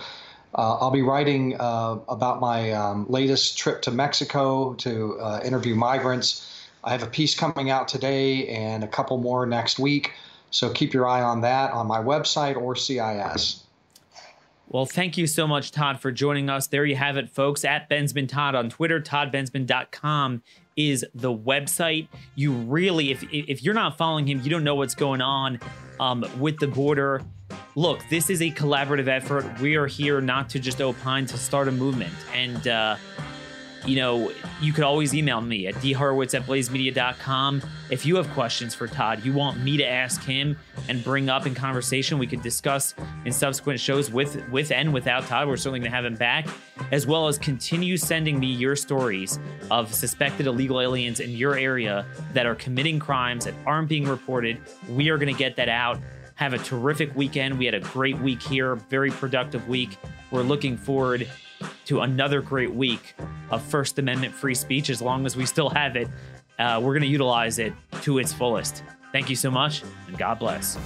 [0.55, 5.75] Uh, I'll be writing uh, about my um, latest trip to Mexico to uh, interview
[5.75, 6.67] migrants.
[6.83, 10.13] I have a piece coming out today and a couple more next week.
[10.51, 13.66] So keep your eye on that on my website or CIS.
[14.69, 16.67] Well, thank you so much, Todd, for joining us.
[16.67, 17.65] There you have it, folks.
[17.65, 20.43] At Bensman Todd on Twitter, toddbensman.com
[20.77, 22.09] is the website.
[22.35, 25.61] You really, if if you're not following him, you don't know what's going on
[26.01, 27.23] um, with the border
[27.77, 29.61] look, this is a collaborative effort.
[29.61, 32.15] We are here not to just opine, to start a movement.
[32.35, 32.97] And, uh,
[33.87, 37.63] you know, you could always email me at dhorowitz at blazemedia.com.
[37.91, 40.59] If you have questions for Todd, you want me to ask him
[40.89, 45.27] and bring up in conversation, we could discuss in subsequent shows with, with and without
[45.27, 45.49] Todd.
[45.49, 46.49] We're certainly going to have him back,
[46.91, 49.39] as well as continue sending me your stories
[49.71, 54.59] of suspected illegal aliens in your area that are committing crimes that aren't being reported.
[54.89, 56.01] We are going to get that out
[56.37, 57.59] have a terrific weekend.
[57.59, 59.97] We had a great week here, very productive week.
[60.31, 61.27] We're looking forward
[61.87, 63.15] to another great week
[63.51, 66.09] of First Amendment free speech as long as we still have it.
[66.59, 68.83] Uh, we're going to utilize it to its fullest.
[69.13, 70.79] Thank you so much, and God bless.